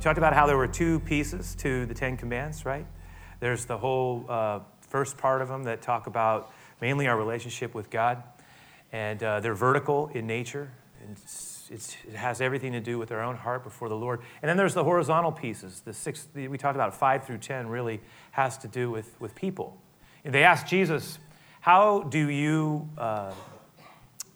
We 0.00 0.04
talked 0.04 0.16
about 0.16 0.32
how 0.32 0.46
there 0.46 0.56
were 0.56 0.66
two 0.66 1.00
pieces 1.00 1.54
to 1.56 1.84
the 1.84 1.92
Ten 1.92 2.16
Commandments, 2.16 2.64
right? 2.64 2.86
There's 3.38 3.66
the 3.66 3.76
whole 3.76 4.24
uh, 4.30 4.60
first 4.88 5.18
part 5.18 5.42
of 5.42 5.48
them 5.48 5.64
that 5.64 5.82
talk 5.82 6.06
about 6.06 6.54
mainly 6.80 7.06
our 7.06 7.18
relationship 7.18 7.74
with 7.74 7.90
God, 7.90 8.22
and 8.92 9.22
uh, 9.22 9.40
they're 9.40 9.52
vertical 9.52 10.10
in 10.14 10.26
nature. 10.26 10.72
And 11.02 11.18
it's, 11.70 11.98
it 12.08 12.14
has 12.14 12.40
everything 12.40 12.72
to 12.72 12.80
do 12.80 12.98
with 12.98 13.12
our 13.12 13.20
own 13.20 13.36
heart 13.36 13.62
before 13.62 13.90
the 13.90 13.94
Lord. 13.94 14.22
And 14.40 14.48
then 14.48 14.56
there's 14.56 14.72
the 14.72 14.84
horizontal 14.84 15.32
pieces. 15.32 15.82
The 15.82 15.92
six 15.92 16.28
we 16.34 16.56
talked 16.56 16.76
about 16.76 16.94
five 16.94 17.26
through 17.26 17.36
ten 17.36 17.66
really 17.66 18.00
has 18.30 18.56
to 18.56 18.68
do 18.68 18.90
with, 18.90 19.20
with 19.20 19.34
people. 19.34 19.76
And 20.24 20.32
they 20.32 20.44
asked 20.44 20.66
Jesus, 20.66 21.18
"How 21.60 22.04
do 22.04 22.30
you?" 22.30 22.88
Uh, 22.96 23.34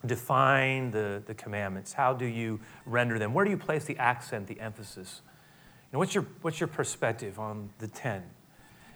define 0.04 0.90
the, 0.90 1.22
the 1.24 1.32
commandments? 1.32 1.94
How 1.94 2.12
do 2.12 2.26
you 2.26 2.60
render 2.84 3.18
them? 3.18 3.32
Where 3.32 3.46
do 3.46 3.50
you 3.50 3.56
place 3.56 3.86
the 3.86 3.96
accent, 3.96 4.46
the 4.46 4.60
emphasis? 4.60 5.22
Know, 5.94 6.00
what's, 6.00 6.12
your, 6.12 6.26
what's 6.42 6.58
your 6.58 6.66
perspective 6.66 7.38
on 7.38 7.70
the 7.78 7.86
10? 7.86 8.24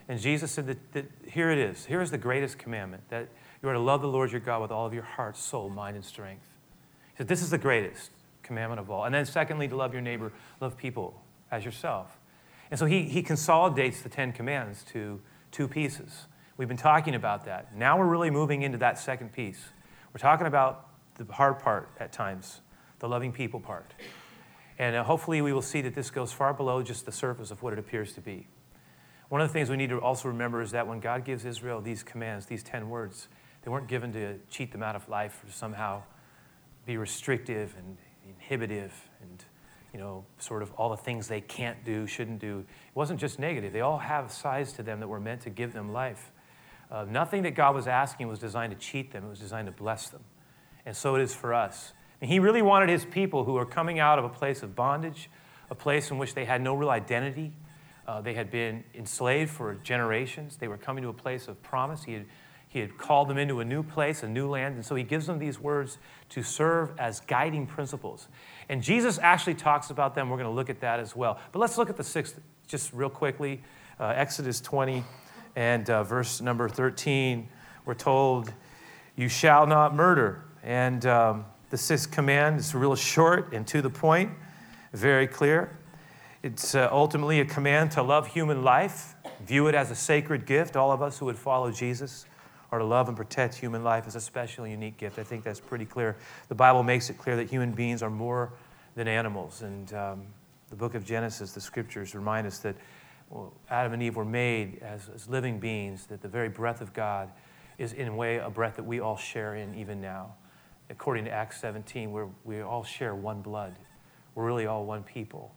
And 0.09 0.19
Jesus 0.19 0.51
said 0.51 0.67
that, 0.67 0.91
that 0.91 1.05
here 1.29 1.49
it 1.49 1.57
is. 1.57 1.85
Here 1.85 2.01
is 2.01 2.11
the 2.11 2.17
greatest 2.17 2.57
commandment 2.57 3.03
that 3.07 3.29
you 3.63 3.69
are 3.69 3.73
to 3.73 3.79
love 3.79 4.01
the 4.01 4.09
Lord 4.09 4.33
your 4.33 4.41
God 4.41 4.61
with 4.61 4.69
all 4.69 4.85
of 4.85 4.93
your 4.93 5.03
heart, 5.03 5.37
soul, 5.37 5.69
mind, 5.69 5.95
and 5.95 6.03
strength. 6.03 6.45
He 7.13 7.19
said, 7.19 7.29
This 7.29 7.41
is 7.41 7.51
the 7.51 7.57
greatest 7.57 8.11
commandment 8.43 8.81
of 8.81 8.91
all. 8.91 9.05
And 9.05 9.15
then, 9.15 9.25
secondly, 9.25 9.69
to 9.69 9.77
love 9.77 9.93
your 9.93 10.01
neighbor, 10.01 10.33
love 10.59 10.75
people 10.75 11.23
as 11.51 11.63
yourself. 11.63 12.17
And 12.69 12.77
so 12.77 12.85
he, 12.85 13.03
he 13.03 13.23
consolidates 13.23 14.01
the 14.01 14.09
Ten 14.09 14.33
Commandments 14.33 14.83
to 14.91 15.21
two 15.51 15.69
pieces. 15.69 16.25
We've 16.57 16.67
been 16.67 16.75
talking 16.75 17.15
about 17.15 17.45
that. 17.45 17.73
Now 17.77 17.97
we're 17.97 18.07
really 18.07 18.29
moving 18.29 18.63
into 18.63 18.77
that 18.79 18.99
second 18.99 19.31
piece. 19.31 19.69
We're 20.13 20.19
talking 20.19 20.47
about 20.47 20.89
the 21.15 21.31
hard 21.31 21.59
part 21.59 21.87
at 21.97 22.11
times, 22.11 22.59
the 22.99 23.07
loving 23.07 23.31
people 23.31 23.61
part. 23.61 23.93
And 24.79 24.95
uh, 24.95 25.03
hopefully, 25.03 25.41
we 25.41 25.53
will 25.53 25.61
see 25.61 25.81
that 25.81 25.93
this 25.93 26.09
goes 26.09 26.31
far 26.31 26.53
below 26.53 26.81
just 26.81 27.05
the 27.05 27.11
surface 27.11 27.51
of 27.51 27.61
what 27.61 27.73
it 27.73 27.79
appears 27.79 28.13
to 28.13 28.21
be. 28.21 28.47
One 29.27 29.41
of 29.41 29.49
the 29.49 29.53
things 29.53 29.69
we 29.69 29.77
need 29.77 29.89
to 29.89 29.99
also 29.99 30.29
remember 30.29 30.61
is 30.61 30.71
that 30.71 30.87
when 30.87 31.01
God 31.01 31.23
gives 31.23 31.45
Israel 31.45 31.81
these 31.81 32.01
commands, 32.01 32.47
these 32.47 32.63
10 32.63 32.89
words, 32.89 33.27
they 33.61 33.69
weren't 33.69 33.87
given 33.87 34.11
to 34.13 34.39
cheat 34.49 34.71
them 34.71 34.81
out 34.81 34.95
of 34.95 35.07
life 35.07 35.43
or 35.45 35.51
somehow 35.51 36.01
be 36.85 36.97
restrictive 36.97 37.75
and 37.77 37.97
inhibitive 38.27 38.91
and 39.21 39.45
you 39.93 39.99
know 39.99 40.25
sort 40.39 40.63
of 40.63 40.71
all 40.73 40.89
the 40.89 40.97
things 40.97 41.27
they 41.27 41.41
can't 41.41 41.83
do 41.83 42.07
shouldn't 42.07 42.39
do. 42.39 42.59
It 42.59 42.95
wasn't 42.95 43.19
just 43.19 43.37
negative. 43.37 43.73
They 43.73 43.81
all 43.81 43.99
have 43.99 44.31
sides 44.31 44.71
to 44.73 44.83
them 44.83 44.99
that 44.99 45.07
were 45.07 45.19
meant 45.19 45.41
to 45.41 45.49
give 45.49 45.73
them 45.73 45.91
life. 45.91 46.31
Uh, 46.89 47.05
nothing 47.07 47.43
that 47.43 47.51
god 47.51 47.75
was 47.75 47.85
asking 47.85 48.27
was 48.27 48.39
designed 48.39 48.71
to 48.71 48.79
cheat 48.79 49.11
them. 49.11 49.25
It 49.25 49.29
was 49.29 49.39
designed 49.39 49.67
to 49.67 49.71
bless 49.71 50.09
them. 50.09 50.23
And 50.85 50.95
so 50.95 51.15
it 51.15 51.21
is 51.21 51.35
for 51.35 51.53
us. 51.53 51.93
And 52.21 52.29
he 52.29 52.39
really 52.39 52.61
wanted 52.61 52.89
his 52.89 53.05
people 53.05 53.45
who 53.45 53.55
are 53.55 53.65
coming 53.65 53.99
out 53.99 54.19
of 54.19 54.25
a 54.25 54.29
place 54.29 54.61
of 54.63 54.75
bondage, 54.75 55.29
a 55.69 55.75
place 55.75 56.11
in 56.11 56.17
which 56.17 56.33
they 56.33 56.45
had 56.45 56.61
no 56.61 56.73
real 56.73 56.89
identity. 56.89 57.53
Uh, 58.07 58.21
they 58.21 58.33
had 58.33 58.49
been 58.51 58.83
enslaved 58.93 59.51
for 59.51 59.75
generations. 59.75 60.57
They 60.57 60.67
were 60.67 60.77
coming 60.77 61.03
to 61.03 61.09
a 61.09 61.13
place 61.13 61.47
of 61.47 61.61
promise. 61.61 62.03
He 62.03 62.13
had, 62.13 62.25
he 62.67 62.79
had 62.79 62.97
called 62.97 63.29
them 63.29 63.37
into 63.37 63.59
a 63.59 63.65
new 63.65 63.83
place, 63.83 64.23
a 64.23 64.27
new 64.27 64.49
land. 64.49 64.75
And 64.75 64.85
so 64.85 64.95
he 64.95 65.03
gives 65.03 65.27
them 65.27 65.39
these 65.39 65.59
words 65.59 65.97
to 66.29 66.43
serve 66.43 66.91
as 66.97 67.19
guiding 67.21 67.67
principles. 67.67 68.27
And 68.67 68.81
Jesus 68.81 69.19
actually 69.21 69.55
talks 69.55 69.89
about 69.89 70.15
them. 70.15 70.29
We're 70.29 70.37
going 70.37 70.49
to 70.49 70.55
look 70.55 70.69
at 70.69 70.81
that 70.81 70.99
as 70.99 71.15
well. 71.15 71.39
But 71.51 71.59
let's 71.59 71.77
look 71.77 71.89
at 71.89 71.97
the 71.97 72.03
sixth, 72.03 72.39
just 72.67 72.91
real 72.93 73.09
quickly. 73.09 73.61
Uh, 73.99 74.13
Exodus 74.15 74.59
20 74.59 75.03
and 75.55 75.89
uh, 75.89 76.03
verse 76.03 76.41
number 76.41 76.67
13. 76.67 77.47
We're 77.85 77.93
told, 77.93 78.53
You 79.15 79.29
shall 79.29 79.67
not 79.67 79.95
murder. 79.95 80.45
And 80.63 81.05
um, 81.05 81.45
the 81.69 81.77
sixth 81.77 82.11
command 82.11 82.59
is 82.59 82.73
real 82.73 82.95
short 82.95 83.53
and 83.53 83.65
to 83.67 83.81
the 83.81 83.89
point, 83.89 84.31
very 84.93 85.27
clear. 85.27 85.77
It's 86.41 86.73
uh, 86.73 86.89
ultimately 86.91 87.41
a 87.41 87.45
command 87.45 87.91
to 87.91 88.01
love 88.01 88.27
human 88.27 88.63
life, 88.63 89.15
view 89.45 89.67
it 89.67 89.75
as 89.75 89.91
a 89.91 89.95
sacred 89.95 90.45
gift. 90.45 90.75
All 90.75 90.91
of 90.91 91.01
us 91.01 91.17
who 91.17 91.25
would 91.25 91.37
follow 91.37 91.71
Jesus 91.71 92.25
are 92.71 92.79
to 92.79 92.85
love 92.85 93.07
and 93.07 93.17
protect 93.17 93.55
human 93.55 93.83
life 93.83 94.07
as 94.07 94.15
a 94.15 94.21
special, 94.21 94.65
unique 94.65 94.97
gift. 94.97 95.19
I 95.19 95.23
think 95.23 95.43
that's 95.43 95.59
pretty 95.59 95.85
clear. 95.85 96.17
The 96.47 96.55
Bible 96.55 96.81
makes 96.81 97.09
it 97.09 97.17
clear 97.17 97.35
that 97.35 97.49
human 97.49 97.71
beings 97.71 98.01
are 98.01 98.09
more 98.09 98.53
than 98.95 99.07
animals. 99.07 99.61
And 99.61 99.93
um, 99.93 100.25
the 100.69 100.75
book 100.75 100.95
of 100.95 101.05
Genesis, 101.05 101.51
the 101.51 101.61
scriptures 101.61 102.15
remind 102.15 102.47
us 102.47 102.59
that 102.59 102.75
well, 103.29 103.53
Adam 103.69 103.93
and 103.93 104.01
Eve 104.01 104.15
were 104.15 104.25
made 104.25 104.79
as, 104.81 105.09
as 105.13 105.27
living 105.27 105.59
beings, 105.59 106.07
that 106.07 106.21
the 106.21 106.27
very 106.27 106.49
breath 106.49 106.81
of 106.81 106.93
God 106.93 107.29
is, 107.77 107.93
in 107.93 108.07
a 108.07 108.15
way, 108.15 108.37
a 108.37 108.49
breath 108.49 108.77
that 108.77 108.85
we 108.85 108.99
all 108.99 109.17
share 109.17 109.55
in 109.55 109.75
even 109.75 110.01
now 110.01 110.33
according 110.89 111.25
to 111.25 111.31
Acts 111.31 111.59
17, 111.61 112.11
where 112.11 112.27
we 112.43 112.61
all 112.61 112.83
share 112.83 113.13
one 113.15 113.41
blood. 113.41 113.75
We're 114.35 114.45
really 114.45 114.65
all 114.65 114.85
one 114.85 115.03
people. 115.03 115.53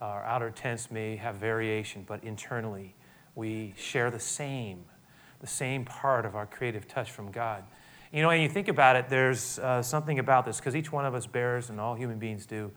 Our 0.00 0.22
outer 0.24 0.50
tents 0.50 0.90
may 0.90 1.16
have 1.16 1.36
variation, 1.36 2.04
but 2.06 2.22
internally 2.22 2.94
we 3.34 3.74
share 3.76 4.10
the 4.10 4.20
same, 4.20 4.84
the 5.40 5.46
same 5.46 5.84
part 5.84 6.26
of 6.26 6.36
our 6.36 6.46
creative 6.46 6.86
touch 6.86 7.10
from 7.10 7.30
God. 7.30 7.64
You 8.12 8.22
know, 8.22 8.28
when 8.28 8.40
you 8.40 8.48
think 8.48 8.68
about 8.68 8.96
it, 8.96 9.08
there's 9.08 9.58
uh, 9.58 9.82
something 9.82 10.18
about 10.18 10.44
this, 10.44 10.58
because 10.58 10.76
each 10.76 10.92
one 10.92 11.06
of 11.06 11.14
us 11.14 11.26
bears, 11.26 11.70
and 11.70 11.80
all 11.80 11.94
human 11.94 12.18
beings 12.18 12.46
do, 12.46 12.70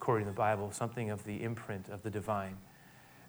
according 0.00 0.26
to 0.26 0.32
the 0.32 0.36
Bible, 0.36 0.70
something 0.72 1.10
of 1.10 1.24
the 1.24 1.42
imprint 1.42 1.88
of 1.88 2.02
the 2.02 2.10
divine. 2.10 2.56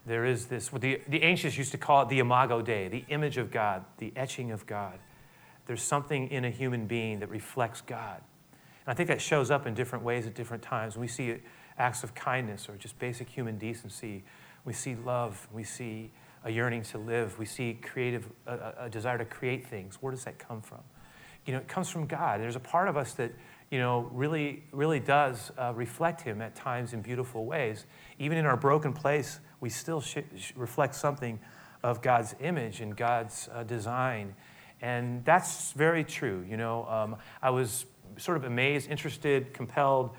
There 0.06 0.24
is 0.24 0.46
this, 0.46 0.72
what 0.72 0.82
the, 0.82 1.00
the 1.08 1.22
ancients 1.22 1.56
used 1.56 1.72
to 1.72 1.78
call 1.78 2.02
it 2.02 2.08
the 2.08 2.18
imago 2.18 2.62
Dei, 2.62 2.88
the 2.88 3.04
image 3.08 3.36
of 3.36 3.50
God, 3.50 3.84
the 3.98 4.12
etching 4.16 4.50
of 4.50 4.66
God 4.66 4.98
there's 5.66 5.82
something 5.82 6.30
in 6.30 6.44
a 6.44 6.50
human 6.50 6.86
being 6.86 7.20
that 7.20 7.28
reflects 7.28 7.80
God. 7.80 8.20
And 8.84 8.92
I 8.92 8.94
think 8.94 9.08
that 9.08 9.20
shows 9.20 9.50
up 9.50 9.66
in 9.66 9.74
different 9.74 10.04
ways 10.04 10.26
at 10.26 10.34
different 10.34 10.62
times. 10.62 10.96
We 10.96 11.06
see 11.06 11.36
acts 11.78 12.02
of 12.02 12.14
kindness 12.14 12.68
or 12.68 12.76
just 12.76 12.98
basic 12.98 13.28
human 13.28 13.58
decency. 13.58 14.24
We 14.64 14.72
see 14.72 14.96
love. 14.96 15.48
We 15.52 15.64
see 15.64 16.10
a 16.44 16.50
yearning 16.50 16.82
to 16.82 16.98
live. 16.98 17.38
We 17.38 17.46
see 17.46 17.74
creative, 17.74 18.28
a, 18.46 18.72
a 18.80 18.90
desire 18.90 19.18
to 19.18 19.24
create 19.24 19.66
things. 19.66 19.98
Where 20.00 20.10
does 20.10 20.24
that 20.24 20.38
come 20.38 20.60
from? 20.60 20.80
You 21.46 21.52
know, 21.52 21.58
it 21.58 21.68
comes 21.68 21.88
from 21.88 22.06
God. 22.06 22.40
There's 22.40 22.56
a 22.56 22.60
part 22.60 22.88
of 22.88 22.96
us 22.96 23.14
that, 23.14 23.32
you 23.70 23.78
know, 23.78 24.08
really, 24.12 24.64
really 24.72 25.00
does 25.00 25.50
uh, 25.58 25.72
reflect 25.74 26.20
Him 26.20 26.40
at 26.40 26.54
times 26.54 26.92
in 26.92 27.02
beautiful 27.02 27.46
ways. 27.46 27.86
Even 28.18 28.38
in 28.38 28.46
our 28.46 28.56
broken 28.56 28.92
place, 28.92 29.40
we 29.60 29.68
still 29.68 30.00
sh- 30.00 30.18
reflect 30.54 30.94
something 30.94 31.40
of 31.82 32.00
God's 32.00 32.34
image 32.40 32.80
and 32.80 32.96
God's 32.96 33.48
uh, 33.52 33.64
design 33.64 34.34
and 34.82 35.24
that's 35.24 35.72
very 35.72 36.04
true. 36.04 36.44
You 36.48 36.56
know, 36.56 36.84
um, 36.86 37.16
I 37.40 37.50
was 37.50 37.86
sort 38.18 38.36
of 38.36 38.44
amazed, 38.44 38.90
interested, 38.90 39.54
compelled 39.54 40.10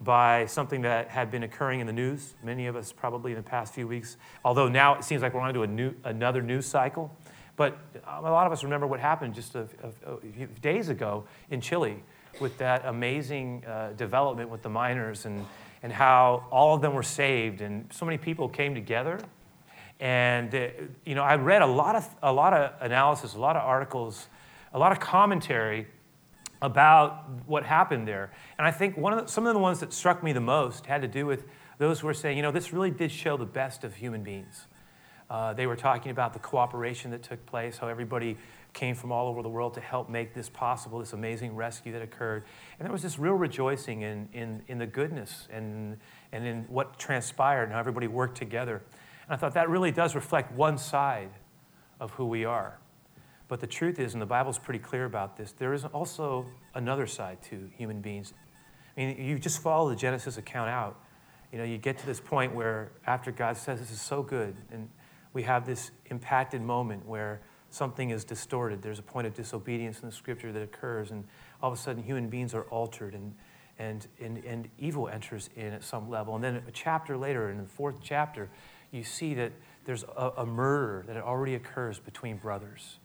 by 0.00 0.46
something 0.46 0.82
that 0.82 1.08
had 1.08 1.30
been 1.30 1.44
occurring 1.44 1.80
in 1.80 1.86
the 1.86 1.92
news. 1.92 2.34
Many 2.42 2.66
of 2.66 2.76
us 2.76 2.92
probably 2.92 3.32
in 3.32 3.36
the 3.36 3.42
past 3.42 3.74
few 3.74 3.88
weeks, 3.88 4.16
although 4.44 4.68
now 4.68 4.94
it 4.94 5.04
seems 5.04 5.22
like 5.22 5.34
we're 5.34 5.40
on 5.40 5.54
to 5.54 5.62
a 5.62 5.66
new, 5.66 5.94
another 6.04 6.42
news 6.42 6.66
cycle. 6.66 7.10
But 7.56 7.78
um, 8.06 8.24
a 8.24 8.30
lot 8.30 8.46
of 8.46 8.52
us 8.52 8.62
remember 8.62 8.86
what 8.86 9.00
happened 9.00 9.34
just 9.34 9.54
a, 9.54 9.66
a, 9.82 10.12
a 10.12 10.20
few 10.20 10.46
days 10.60 10.88
ago 10.88 11.24
in 11.50 11.60
Chile 11.60 12.02
with 12.40 12.56
that 12.58 12.84
amazing 12.86 13.64
uh, 13.64 13.92
development 13.96 14.50
with 14.50 14.62
the 14.62 14.68
miners 14.68 15.26
and, 15.26 15.44
and 15.82 15.92
how 15.92 16.44
all 16.50 16.76
of 16.76 16.82
them 16.82 16.94
were 16.94 17.02
saved 17.02 17.60
and 17.60 17.92
so 17.92 18.06
many 18.06 18.18
people 18.18 18.48
came 18.48 18.74
together 18.74 19.18
and, 20.00 20.54
uh, 20.54 20.68
you 21.04 21.14
know, 21.14 21.22
I 21.22 21.36
read 21.36 21.62
a 21.62 21.66
lot, 21.66 21.96
of, 21.96 22.08
a 22.22 22.32
lot 22.32 22.52
of 22.52 22.72
analysis, 22.80 23.34
a 23.34 23.38
lot 23.38 23.56
of 23.56 23.62
articles, 23.62 24.28
a 24.72 24.78
lot 24.78 24.92
of 24.92 25.00
commentary 25.00 25.86
about 26.62 27.28
what 27.46 27.64
happened 27.64 28.06
there. 28.06 28.30
And 28.58 28.66
I 28.66 28.70
think 28.70 28.96
one 28.96 29.12
of 29.12 29.26
the, 29.26 29.30
some 29.30 29.46
of 29.46 29.54
the 29.54 29.60
ones 29.60 29.80
that 29.80 29.92
struck 29.92 30.22
me 30.22 30.32
the 30.32 30.40
most 30.40 30.86
had 30.86 31.02
to 31.02 31.08
do 31.08 31.26
with 31.26 31.44
those 31.78 32.00
who 32.00 32.06
were 32.06 32.14
saying, 32.14 32.36
you 32.36 32.42
know, 32.42 32.50
this 32.50 32.72
really 32.72 32.90
did 32.90 33.10
show 33.10 33.36
the 33.36 33.44
best 33.46 33.84
of 33.84 33.94
human 33.94 34.22
beings. 34.22 34.66
Uh, 35.30 35.52
they 35.52 35.66
were 35.66 35.76
talking 35.76 36.10
about 36.10 36.32
the 36.32 36.38
cooperation 36.38 37.10
that 37.10 37.22
took 37.22 37.44
place, 37.46 37.76
how 37.78 37.86
everybody 37.86 38.36
came 38.72 38.94
from 38.94 39.12
all 39.12 39.28
over 39.28 39.42
the 39.42 39.48
world 39.48 39.74
to 39.74 39.80
help 39.80 40.08
make 40.08 40.34
this 40.34 40.48
possible, 40.48 40.98
this 40.98 41.12
amazing 41.12 41.54
rescue 41.54 41.92
that 41.92 42.02
occurred. 42.02 42.44
And 42.78 42.86
there 42.86 42.92
was 42.92 43.02
this 43.02 43.18
real 43.18 43.34
rejoicing 43.34 44.02
in, 44.02 44.28
in, 44.32 44.62
in 44.68 44.78
the 44.78 44.86
goodness 44.86 45.48
and, 45.52 45.98
and 46.32 46.46
in 46.46 46.62
what 46.68 46.98
transpired 46.98 47.64
and 47.64 47.72
how 47.72 47.78
everybody 47.78 48.06
worked 48.06 48.36
together. 48.36 48.82
And 49.28 49.34
I 49.34 49.36
thought 49.36 49.54
that 49.54 49.68
really 49.68 49.90
does 49.90 50.14
reflect 50.14 50.52
one 50.52 50.78
side 50.78 51.30
of 52.00 52.12
who 52.12 52.24
we 52.24 52.46
are. 52.46 52.78
But 53.46 53.60
the 53.60 53.66
truth 53.66 53.98
is, 53.98 54.14
and 54.14 54.22
the 54.22 54.26
Bible's 54.26 54.58
pretty 54.58 54.78
clear 54.78 55.04
about 55.04 55.36
this, 55.36 55.52
there 55.52 55.74
is 55.74 55.84
also 55.84 56.46
another 56.74 57.06
side 57.06 57.42
to 57.44 57.70
human 57.76 58.00
beings. 58.00 58.32
I 58.96 59.00
mean, 59.00 59.22
you 59.22 59.38
just 59.38 59.62
follow 59.62 59.90
the 59.90 59.96
Genesis 59.96 60.38
account 60.38 60.70
out. 60.70 60.98
You 61.52 61.58
know, 61.58 61.64
you 61.64 61.78
get 61.78 61.98
to 61.98 62.06
this 62.06 62.20
point 62.20 62.54
where 62.54 62.92
after 63.06 63.30
God 63.30 63.56
says 63.56 63.80
this 63.80 63.90
is 63.90 64.00
so 64.00 64.22
good, 64.22 64.56
and 64.70 64.88
we 65.34 65.42
have 65.42 65.66
this 65.66 65.90
impacted 66.06 66.62
moment 66.62 67.06
where 67.06 67.40
something 67.70 68.10
is 68.10 68.24
distorted. 68.24 68.82
There's 68.82 68.98
a 68.98 69.02
point 69.02 69.26
of 69.26 69.34
disobedience 69.34 70.00
in 70.00 70.08
the 70.08 70.14
scripture 70.14 70.52
that 70.52 70.62
occurs, 70.62 71.10
and 71.10 71.24
all 71.62 71.70
of 71.70 71.78
a 71.78 71.80
sudden 71.80 72.02
human 72.02 72.28
beings 72.28 72.54
are 72.54 72.64
altered 72.64 73.14
and 73.14 73.34
and, 73.78 74.06
and, 74.20 74.38
and 74.44 74.68
evil 74.78 75.08
enters 75.08 75.50
in 75.56 75.72
at 75.72 75.84
some 75.84 76.10
level. 76.10 76.34
And 76.34 76.42
then 76.42 76.56
a 76.66 76.72
chapter 76.72 77.16
later, 77.16 77.50
in 77.50 77.58
the 77.58 77.68
fourth 77.68 78.00
chapter, 78.02 78.50
you 78.90 79.04
see 79.04 79.34
that 79.34 79.52
there's 79.84 80.04
a, 80.04 80.32
a 80.38 80.46
murder 80.46 81.04
that 81.06 81.16
already 81.16 81.54
occurs 81.54 81.98
between 81.98 82.36
brothers 82.36 82.98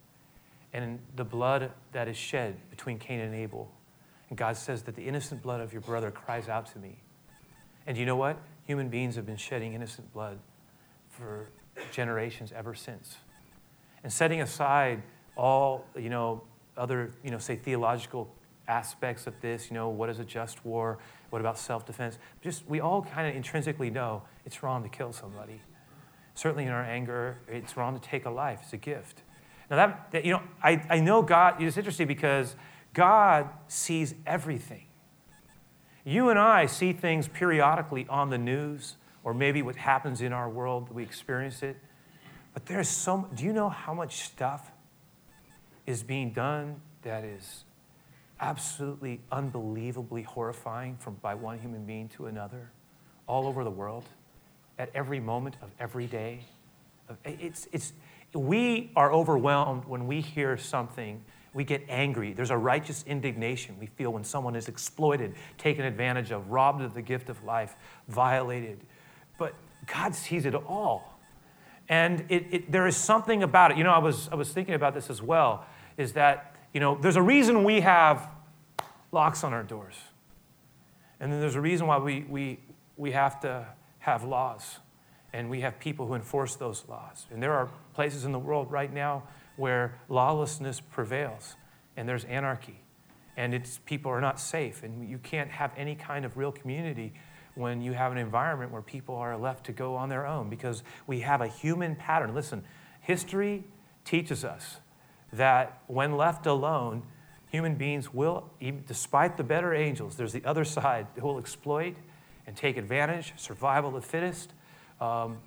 and 0.74 1.00
the 1.16 1.24
blood 1.24 1.72
that 1.92 2.08
is 2.08 2.18
shed 2.18 2.56
between 2.70 2.98
Cain 2.98 3.20
and 3.20 3.36
Abel. 3.36 3.72
And 4.30 4.38
God 4.38 4.58
says 4.58 4.84
that 4.84 4.96
the 4.96 5.04
innocent 5.04 5.42
blood 5.42 5.62
of 5.62 5.72
your 5.72 5.82
brother 5.82 6.10
cries 6.10 6.50
out 6.50 6.66
to 6.74 6.80
me. 6.80 6.98
And 7.86 7.98
you 7.98 8.06
know 8.06 8.16
what? 8.16 8.38
human 8.66 8.90
beings 8.90 9.16
have 9.16 9.26
been 9.26 9.38
shedding 9.38 9.74
innocent 9.74 10.12
blood 10.14 10.40
for 11.10 11.50
generations 11.92 12.52
ever 12.56 12.74
since. 12.74 13.18
And 14.04 14.12
setting 14.12 14.42
aside 14.42 15.04
all, 15.36 15.86
you 15.98 16.10
know, 16.10 16.44
other, 16.76 17.12
you 17.24 17.32
know, 17.32 17.38
say 17.38 17.56
theological 17.56 18.34
aspects 18.68 19.28
of 19.28 19.40
this, 19.42 19.70
you 19.70 19.74
know, 19.74 19.90
what 19.90 20.10
is 20.10 20.20
a 20.20 20.26
just 20.26 20.66
war? 20.66 20.98
What 21.30 21.40
about 21.40 21.58
self 21.58 21.86
defense? 21.86 22.18
Just, 22.42 22.68
we 22.68 22.80
all 22.80 23.04
kind 23.04 23.28
of 23.28 23.36
intrinsically 23.36 23.90
know 23.90 24.24
it's 24.46 24.64
wrong 24.64 24.84
to 24.84 24.90
kill 24.90 25.14
somebody. 25.14 25.62
Certainly 26.36 26.66
in 26.66 26.72
our 26.72 26.84
anger, 26.84 27.40
it's 27.48 27.78
wrong 27.78 28.00
to 28.00 28.02
take 28.02 28.26
a 28.26 28.30
life. 28.30 28.60
It's 28.64 28.74
a 28.74 28.78
gift. 28.78 29.22
Now, 29.70 29.76
that, 29.78 30.12
that 30.12 30.26
you 30.26 30.32
know, 30.32 30.42
I, 30.62 30.84
I 30.90 31.00
know 31.00 31.22
God, 31.22 31.62
it's 31.62 31.78
interesting 31.78 32.08
because 32.08 32.56
God 32.94 33.50
sees 33.68 34.16
everything. 34.26 34.86
You 36.04 36.30
and 36.30 36.40
I 36.40 36.66
see 36.66 36.92
things 36.92 37.28
periodically 37.28 38.06
on 38.10 38.30
the 38.30 38.38
news, 38.38 38.96
or 39.24 39.34
maybe 39.34 39.62
what 39.62 39.76
happens 39.76 40.22
in 40.22 40.34
our 40.34 40.50
world, 40.50 40.94
we 40.94 41.04
experience 41.04 41.64
it. 41.64 41.78
But 42.54 42.66
there's 42.66 42.90
so, 42.90 43.28
do 43.34 43.44
you 43.44 43.54
know 43.54 43.70
how 43.70 43.94
much 43.94 44.24
stuff 44.24 44.72
is 45.86 46.04
being 46.04 46.32
done 46.32 46.82
that 47.04 47.24
is 47.24 47.64
absolutely 48.40 49.22
unbelievably 49.32 50.24
horrifying 50.24 50.98
from 50.98 51.16
by 51.16 51.36
one 51.36 51.60
human 51.60 51.86
being 51.86 52.10
to 52.10 52.26
another 52.26 52.72
all 53.28 53.48
over 53.48 53.64
the 53.64 53.72
world 53.72 54.04
at 54.78 54.90
every 54.94 55.20
moment 55.20 55.56
of 55.62 55.70
every 55.80 56.08
day? 56.08 56.42
It's, 57.26 57.68
it's, 57.72 57.94
we 58.34 58.92
are 58.96 59.12
overwhelmed 59.12 59.86
when 59.86 60.08
we 60.08 60.22
hear 60.22 60.58
something 60.58 61.24
we 61.54 61.64
get 61.64 61.84
angry. 61.88 62.34
There's 62.34 62.50
a 62.50 62.58
righteous 62.58 63.04
indignation 63.08 63.78
we 63.80 63.86
feel 63.86 64.12
when 64.12 64.24
someone 64.24 64.56
is 64.56 64.68
exploited, 64.68 65.36
taken 65.58 65.86
advantage 65.86 66.32
of, 66.32 66.50
robbed 66.50 66.82
of 66.82 66.94
the 66.94 67.02
gift 67.02 67.30
of 67.30 67.44
life, 67.44 67.76
violated. 68.08 68.80
But 69.38 69.54
God 69.86 70.16
sees 70.16 70.46
it 70.46 70.56
all. 70.56 71.20
And 71.90 72.26
it, 72.30 72.46
it, 72.50 72.72
there 72.72 72.88
is 72.88 72.96
something 72.96 73.44
about 73.44 73.72
it. 73.72 73.78
You 73.78 73.84
know, 73.84 73.92
I 73.92 74.00
was, 74.00 74.30
I 74.32 74.36
was 74.36 74.52
thinking 74.52 74.74
about 74.74 74.94
this 74.94 75.10
as 75.10 75.22
well, 75.22 75.66
is 75.98 76.14
that, 76.14 76.56
you 76.74 76.80
know, 76.80 76.98
there's 77.00 77.18
a 77.18 77.22
reason 77.22 77.64
we 77.64 77.82
have 77.82 78.28
locks 79.12 79.44
on 79.44 79.54
our 79.54 79.64
doors. 79.64 79.96
And 81.20 81.32
then 81.32 81.40
there's 81.40 81.56
a 81.56 81.62
reason 81.62 81.86
why 81.86 82.00
we, 82.00 82.26
we, 82.28 82.60
we 82.98 83.12
have 83.12 83.40
to 83.42 83.68
have 84.04 84.24
laws. 84.24 84.80
And 85.32 85.50
we 85.50 85.62
have 85.62 85.80
people 85.80 86.06
who 86.08 86.14
enforce 86.14 86.56
those 86.56 86.84
laws. 86.88 87.26
And 87.32 87.42
there 87.42 87.54
are 87.54 87.70
places 87.94 88.26
in 88.26 88.32
the 88.34 88.40
world 88.40 88.70
right 88.70 88.94
now 88.94 89.24
where 89.56 90.00
lawlessness 90.10 90.80
prevails 90.80 91.56
and 91.96 92.08
there's 92.08 92.26
anarchy 92.26 92.80
and 93.38 93.54
it's 93.54 93.80
people 93.86 94.12
are 94.12 94.22
not 94.22 94.40
safe 94.40 94.84
and 94.84 95.08
you 95.10 95.18
can't 95.20 95.50
have 95.50 95.72
any 95.78 95.96
kind 95.96 96.26
of 96.26 96.38
real 96.38 96.52
community 96.52 97.14
when 97.56 97.82
you 97.82 97.94
have 97.94 98.12
an 98.12 98.18
environment 98.18 98.72
where 98.72 98.82
people 98.82 99.16
are 99.16 99.38
left 99.38 99.66
to 99.66 99.72
go 99.72 99.96
on 99.96 100.10
their 100.10 100.26
own 100.26 100.50
because 100.50 100.84
we 101.06 101.20
have 101.20 101.42
a 101.42 101.48
human 101.48 101.96
pattern 101.96 102.34
listen 102.34 102.64
history 103.00 103.64
teaches 104.06 104.44
us 104.44 104.78
that 105.32 105.82
when 105.88 106.18
left 106.18 106.48
alone 106.48 107.04
human 107.52 107.76
beings 107.76 108.12
will 108.12 108.50
despite 108.88 109.38
the 109.38 109.44
better 109.44 109.74
angels 109.74 110.16
there's 110.16 110.34
the 110.34 110.44
other 110.46 110.66
side 110.78 111.06
who 111.16 111.28
will 111.28 111.40
exploit 111.40 111.96
and 112.48 112.56
take 112.56 112.78
advantage 112.78 113.34
survival 113.38 113.96
of 113.96 114.02
the 114.02 114.08
fittest 114.08 114.54
um, 115.00 115.38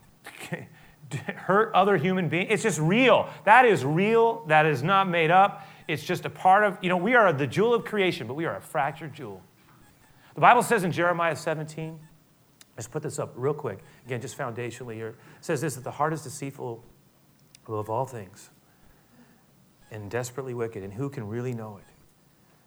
hurt 1.37 1.73
other 1.75 1.97
human 1.97 2.29
beings. 2.29 2.49
It's 2.51 2.63
just 2.63 2.81
real. 2.81 3.29
That 3.45 3.65
is 3.65 3.85
real. 3.85 4.45
That 4.47 4.67
is 4.67 4.83
not 4.83 5.09
made 5.09 5.31
up. 5.31 5.67
It's 5.89 6.03
just 6.03 6.25
a 6.25 6.31
part 6.31 6.65
of, 6.65 6.79
you 6.83 6.89
know, 6.89 6.97
we 6.97 7.15
are 7.15 7.33
the 7.33 7.47
jewel 7.47 7.75
of 7.75 7.85
creation, 7.85 8.27
but 8.27 8.35
we 8.35 8.45
are 8.45 8.57
a 8.57 8.61
fractured 8.61 9.15
jewel. 9.15 9.43
The 10.35 10.41
Bible 10.41 10.63
says 10.63 10.85
in 10.85 10.93
Jeremiah 10.93 11.37
17, 11.37 11.99
let's 12.77 12.89
put 12.89 13.03
this 13.03 13.19
up 13.19 13.33
real 13.37 13.55
quick. 13.55 13.79
Again, 14.05 14.21
just 14.21 14.37
foundationally 14.37 14.95
here. 14.95 15.15
Says 15.41 15.61
this 15.61 15.77
that 15.77 15.85
the 15.85 15.93
heart 15.93 16.13
is 16.13 16.23
deceitful 16.23 16.85
above 17.67 17.89
all 17.89 18.05
things 18.05 18.51
and 19.91 20.11
desperately 20.11 20.55
wicked, 20.55 20.83
and 20.83 20.93
who 20.93 21.09
can 21.09 21.29
really 21.29 21.55
know 21.55 21.77
it? 21.79 21.85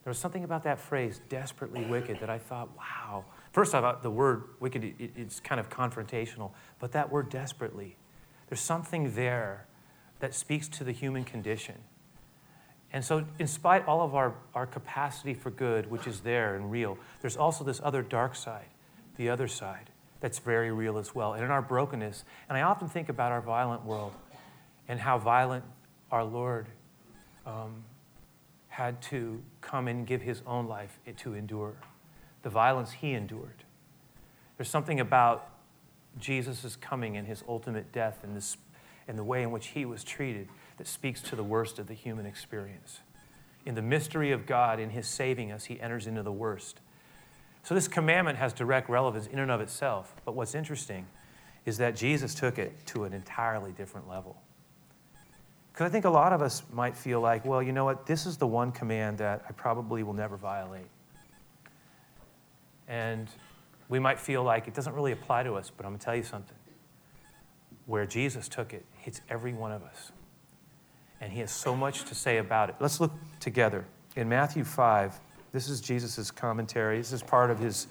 There 0.03 0.11
was 0.11 0.17
something 0.17 0.45
about 0.45 0.63
that 0.63 0.79
phrase, 0.79 1.19
desperately 1.29 1.85
wicked, 1.85 2.21
that 2.21 2.29
I 2.29 2.37
thought, 2.37 2.69
wow. 2.77 3.25
First, 3.51 3.73
I 3.73 3.81
thought 3.81 4.03
the 4.03 4.11
word 4.11 4.43
wicked, 4.59 4.93
it's 4.99 5.39
kind 5.39 5.59
of 5.59 5.69
confrontational, 5.69 6.51
but 6.79 6.91
that 6.91 7.11
word 7.11 7.29
desperately, 7.29 7.97
there's 8.47 8.61
something 8.61 9.15
there 9.15 9.65
that 10.19 10.35
speaks 10.35 10.67
to 10.67 10.83
the 10.83 10.91
human 10.91 11.23
condition. 11.23 11.75
And 12.91 13.05
so, 13.05 13.25
in 13.37 13.47
spite 13.47 13.87
all 13.87 14.01
of 14.01 14.15
our, 14.15 14.33
our 14.55 14.65
capacity 14.65 15.33
for 15.33 15.51
good, 15.51 15.89
which 15.91 16.07
is 16.07 16.21
there 16.21 16.55
and 16.55 16.71
real, 16.71 16.97
there's 17.21 17.37
also 17.37 17.63
this 17.63 17.79
other 17.83 18.01
dark 18.01 18.35
side, 18.35 18.65
the 19.17 19.29
other 19.29 19.47
side, 19.47 19.91
that's 20.21 20.39
very 20.39 20.71
real 20.71 20.97
as 20.97 21.13
well. 21.13 21.33
And 21.33 21.43
in 21.43 21.51
our 21.51 21.61
brokenness, 21.61 22.23
and 22.49 22.57
I 22.57 22.61
often 22.61 22.87
think 22.87 23.09
about 23.09 23.31
our 23.31 23.41
violent 23.41 23.85
world 23.85 24.13
and 24.87 24.99
how 24.99 25.19
violent 25.19 25.63
our 26.11 26.23
Lord 26.23 26.67
um, 27.45 27.83
had 28.69 29.01
to 29.03 29.41
come 29.61 29.87
and 29.87 30.05
give 30.05 30.21
his 30.21 30.41
own 30.47 30.67
life 30.67 30.99
to 31.17 31.35
endure, 31.35 31.75
the 32.41 32.49
violence 32.49 32.91
he 32.91 33.13
endured. 33.13 33.63
There's 34.57 34.69
something 34.69 34.99
about 34.99 35.49
Jesus' 36.17 36.75
coming 36.75 37.17
and 37.17 37.27
his 37.27 37.43
ultimate 37.47 37.91
death 37.91 38.19
and, 38.23 38.35
this, 38.35 38.57
and 39.07 39.17
the 39.17 39.23
way 39.23 39.43
in 39.43 39.51
which 39.51 39.67
he 39.67 39.85
was 39.85 40.03
treated 40.03 40.47
that 40.77 40.87
speaks 40.87 41.21
to 41.21 41.35
the 41.35 41.43
worst 41.43 41.79
of 41.79 41.87
the 41.87 41.93
human 41.93 42.25
experience. 42.25 42.99
In 43.65 43.75
the 43.75 43.81
mystery 43.81 44.31
of 44.31 44.45
God, 44.45 44.79
in 44.79 44.89
his 44.89 45.07
saving 45.07 45.51
us, 45.51 45.65
he 45.65 45.79
enters 45.79 46.07
into 46.07 46.23
the 46.23 46.31
worst. 46.31 46.79
So, 47.63 47.75
this 47.75 47.87
commandment 47.87 48.37
has 48.37 48.53
direct 48.53 48.89
relevance 48.89 49.27
in 49.27 49.37
and 49.37 49.51
of 49.51 49.61
itself. 49.61 50.15
But 50.25 50.33
what's 50.33 50.55
interesting 50.55 51.05
is 51.65 51.77
that 51.77 51.95
Jesus 51.95 52.33
took 52.33 52.57
it 52.57 52.73
to 52.87 53.03
an 53.03 53.13
entirely 53.13 53.73
different 53.73 54.09
level. 54.09 54.41
Because 55.71 55.85
I 55.85 55.89
think 55.89 56.05
a 56.05 56.09
lot 56.09 56.33
of 56.33 56.41
us 56.41 56.63
might 56.73 56.95
feel 56.95 57.21
like, 57.21 57.45
well, 57.45 57.61
you 57.61 57.71
know 57.71 57.85
what? 57.85 58.05
This 58.05 58.25
is 58.25 58.37
the 58.37 58.47
one 58.47 58.71
command 58.71 59.17
that 59.19 59.43
I 59.47 59.51
probably 59.51 60.03
will 60.03 60.13
never 60.13 60.35
violate. 60.35 60.87
And 62.89 63.29
we 63.87 63.99
might 63.99 64.19
feel 64.19 64.43
like 64.43 64.67
it 64.67 64.73
doesn't 64.73 64.93
really 64.93 65.11
apply 65.11 65.43
to 65.43 65.53
us, 65.53 65.71
but 65.75 65.85
I'm 65.85 65.91
going 65.91 65.99
to 65.99 66.05
tell 66.05 66.15
you 66.15 66.23
something. 66.23 66.57
Where 67.85 68.05
Jesus 68.05 68.49
took 68.49 68.73
it 68.73 68.85
hits 68.97 69.21
every 69.29 69.53
one 69.53 69.71
of 69.71 69.83
us. 69.83 70.11
And 71.21 71.31
he 71.31 71.39
has 71.39 71.51
so 71.51 71.75
much 71.75 72.03
to 72.05 72.15
say 72.15 72.37
about 72.37 72.69
it. 72.69 72.75
Let's 72.79 72.99
look 72.99 73.11
together. 73.39 73.85
In 74.15 74.27
Matthew 74.27 74.63
5, 74.63 75.19
this 75.51 75.69
is 75.69 75.81
Jesus' 75.81 76.31
commentary. 76.31 76.97
This 76.97 77.13
is 77.13 77.23
part 77.23 77.51
of 77.51 77.59
his, 77.59 77.87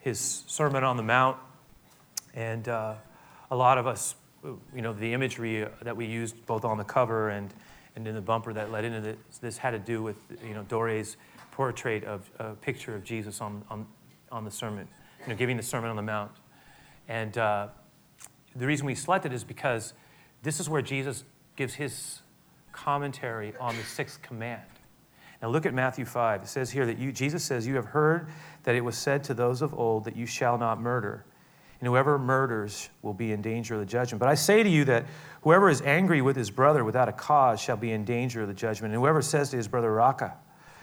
his 0.00 0.44
Sermon 0.46 0.84
on 0.84 0.96
the 0.96 1.02
Mount. 1.02 1.36
And 2.34 2.68
uh, 2.68 2.94
a 3.50 3.56
lot 3.56 3.78
of 3.78 3.86
us, 3.86 4.14
you 4.42 4.82
know, 4.82 4.92
the 4.92 5.12
imagery 5.12 5.66
that 5.82 5.96
we 5.96 6.06
used 6.06 6.46
both 6.46 6.64
on 6.64 6.78
the 6.78 6.84
cover 6.84 7.30
and, 7.30 7.52
and 7.96 8.06
in 8.06 8.14
the 8.14 8.20
bumper 8.20 8.52
that 8.52 8.70
led 8.70 8.84
into 8.84 9.00
this, 9.00 9.38
this 9.40 9.58
had 9.58 9.72
to 9.72 9.78
do 9.78 10.02
with, 10.02 10.16
you 10.46 10.54
know, 10.54 10.62
Dore's 10.62 11.16
portrait 11.50 12.04
of 12.04 12.30
a 12.38 12.54
picture 12.54 12.94
of 12.94 13.04
Jesus 13.04 13.40
on, 13.40 13.62
on, 13.68 13.86
on 14.32 14.44
the 14.44 14.50
sermon 14.50 14.88
you 15.22 15.32
know, 15.32 15.36
giving 15.36 15.56
the 15.56 15.62
Sermon 15.62 15.90
on 15.90 15.96
the 15.96 16.02
Mount. 16.02 16.30
And 17.08 17.36
uh, 17.38 17.68
the 18.56 18.66
reason 18.66 18.86
we 18.86 18.94
selected 18.94 19.32
is 19.32 19.44
because 19.44 19.94
this 20.42 20.60
is 20.60 20.68
where 20.68 20.82
Jesus 20.82 21.24
gives 21.56 21.74
his 21.74 22.20
commentary 22.72 23.54
on 23.60 23.76
the 23.76 23.82
sixth 23.82 24.20
command. 24.22 24.62
Now 25.40 25.48
look 25.48 25.66
at 25.66 25.74
Matthew 25.74 26.04
5. 26.04 26.42
It 26.42 26.48
says 26.48 26.70
here 26.70 26.86
that 26.86 26.98
you, 26.98 27.12
Jesus 27.12 27.44
says, 27.44 27.66
You 27.66 27.74
have 27.76 27.86
heard 27.86 28.28
that 28.64 28.74
it 28.74 28.80
was 28.80 28.96
said 28.96 29.24
to 29.24 29.34
those 29.34 29.62
of 29.62 29.74
old 29.74 30.04
that 30.04 30.16
you 30.16 30.26
shall 30.26 30.56
not 30.58 30.80
murder. 30.80 31.24
And 31.80 31.88
whoever 31.88 32.16
murders 32.16 32.90
will 33.02 33.14
be 33.14 33.32
in 33.32 33.42
danger 33.42 33.74
of 33.74 33.80
the 33.80 33.86
judgment. 33.86 34.20
But 34.20 34.28
I 34.28 34.34
say 34.34 34.62
to 34.62 34.68
you 34.68 34.84
that 34.84 35.04
whoever 35.42 35.68
is 35.68 35.82
angry 35.82 36.22
with 36.22 36.36
his 36.36 36.48
brother 36.48 36.84
without 36.84 37.08
a 37.08 37.12
cause 37.12 37.60
shall 37.60 37.76
be 37.76 37.90
in 37.90 38.04
danger 38.04 38.42
of 38.42 38.48
the 38.48 38.54
judgment. 38.54 38.94
And 38.94 39.02
whoever 39.02 39.20
says 39.20 39.50
to 39.50 39.56
his 39.56 39.66
brother, 39.66 39.92
Raca, 39.92 40.36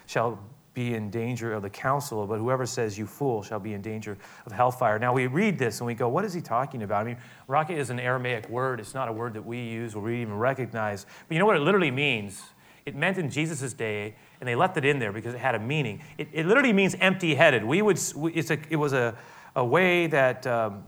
shall 0.07 0.39
be 0.79 0.93
in 0.95 1.09
danger 1.09 1.51
of 1.51 1.61
the 1.61 1.69
council, 1.69 2.25
but 2.25 2.39
whoever 2.39 2.65
says 2.65 2.97
you 2.97 3.05
fool 3.05 3.43
shall 3.43 3.59
be 3.59 3.73
in 3.73 3.81
danger 3.81 4.17
of 4.45 4.51
hellfire. 4.53 4.97
Now 4.97 5.11
we 5.11 5.27
read 5.27 5.59
this 5.59 5.81
and 5.81 5.87
we 5.87 5.93
go, 5.93 6.07
what 6.07 6.23
is 6.23 6.33
he 6.33 6.39
talking 6.39 6.83
about? 6.83 7.01
I 7.01 7.03
mean, 7.03 7.17
raca 7.49 7.73
is 7.73 7.89
an 7.89 7.99
Aramaic 7.99 8.47
word. 8.47 8.79
It's 8.79 8.93
not 8.93 9.09
a 9.09 9.11
word 9.11 9.33
that 9.33 9.45
we 9.45 9.59
use 9.59 9.93
or 9.93 10.01
we 10.01 10.21
even 10.21 10.35
recognize. 10.35 11.05
But 11.27 11.35
you 11.35 11.39
know 11.39 11.45
what 11.45 11.57
it 11.57 11.63
literally 11.63 11.91
means? 11.91 12.41
It 12.85 12.95
meant 12.95 13.17
in 13.17 13.29
Jesus' 13.29 13.73
day, 13.73 14.15
and 14.39 14.47
they 14.47 14.55
left 14.55 14.77
it 14.77 14.85
in 14.85 14.99
there 14.99 15.11
because 15.11 15.33
it 15.33 15.39
had 15.39 15.53
a 15.53 15.59
meaning. 15.59 16.01
It, 16.17 16.29
it 16.31 16.45
literally 16.45 16.71
means 16.71 16.95
empty 17.01 17.35
headed. 17.35 17.65
We 17.65 17.81
would, 17.81 17.97
it's 17.97 18.49
a, 18.49 18.57
it 18.69 18.77
was 18.77 18.93
a, 18.93 19.17
a 19.57 19.65
way 19.65 20.07
that 20.07 20.47
um, 20.47 20.87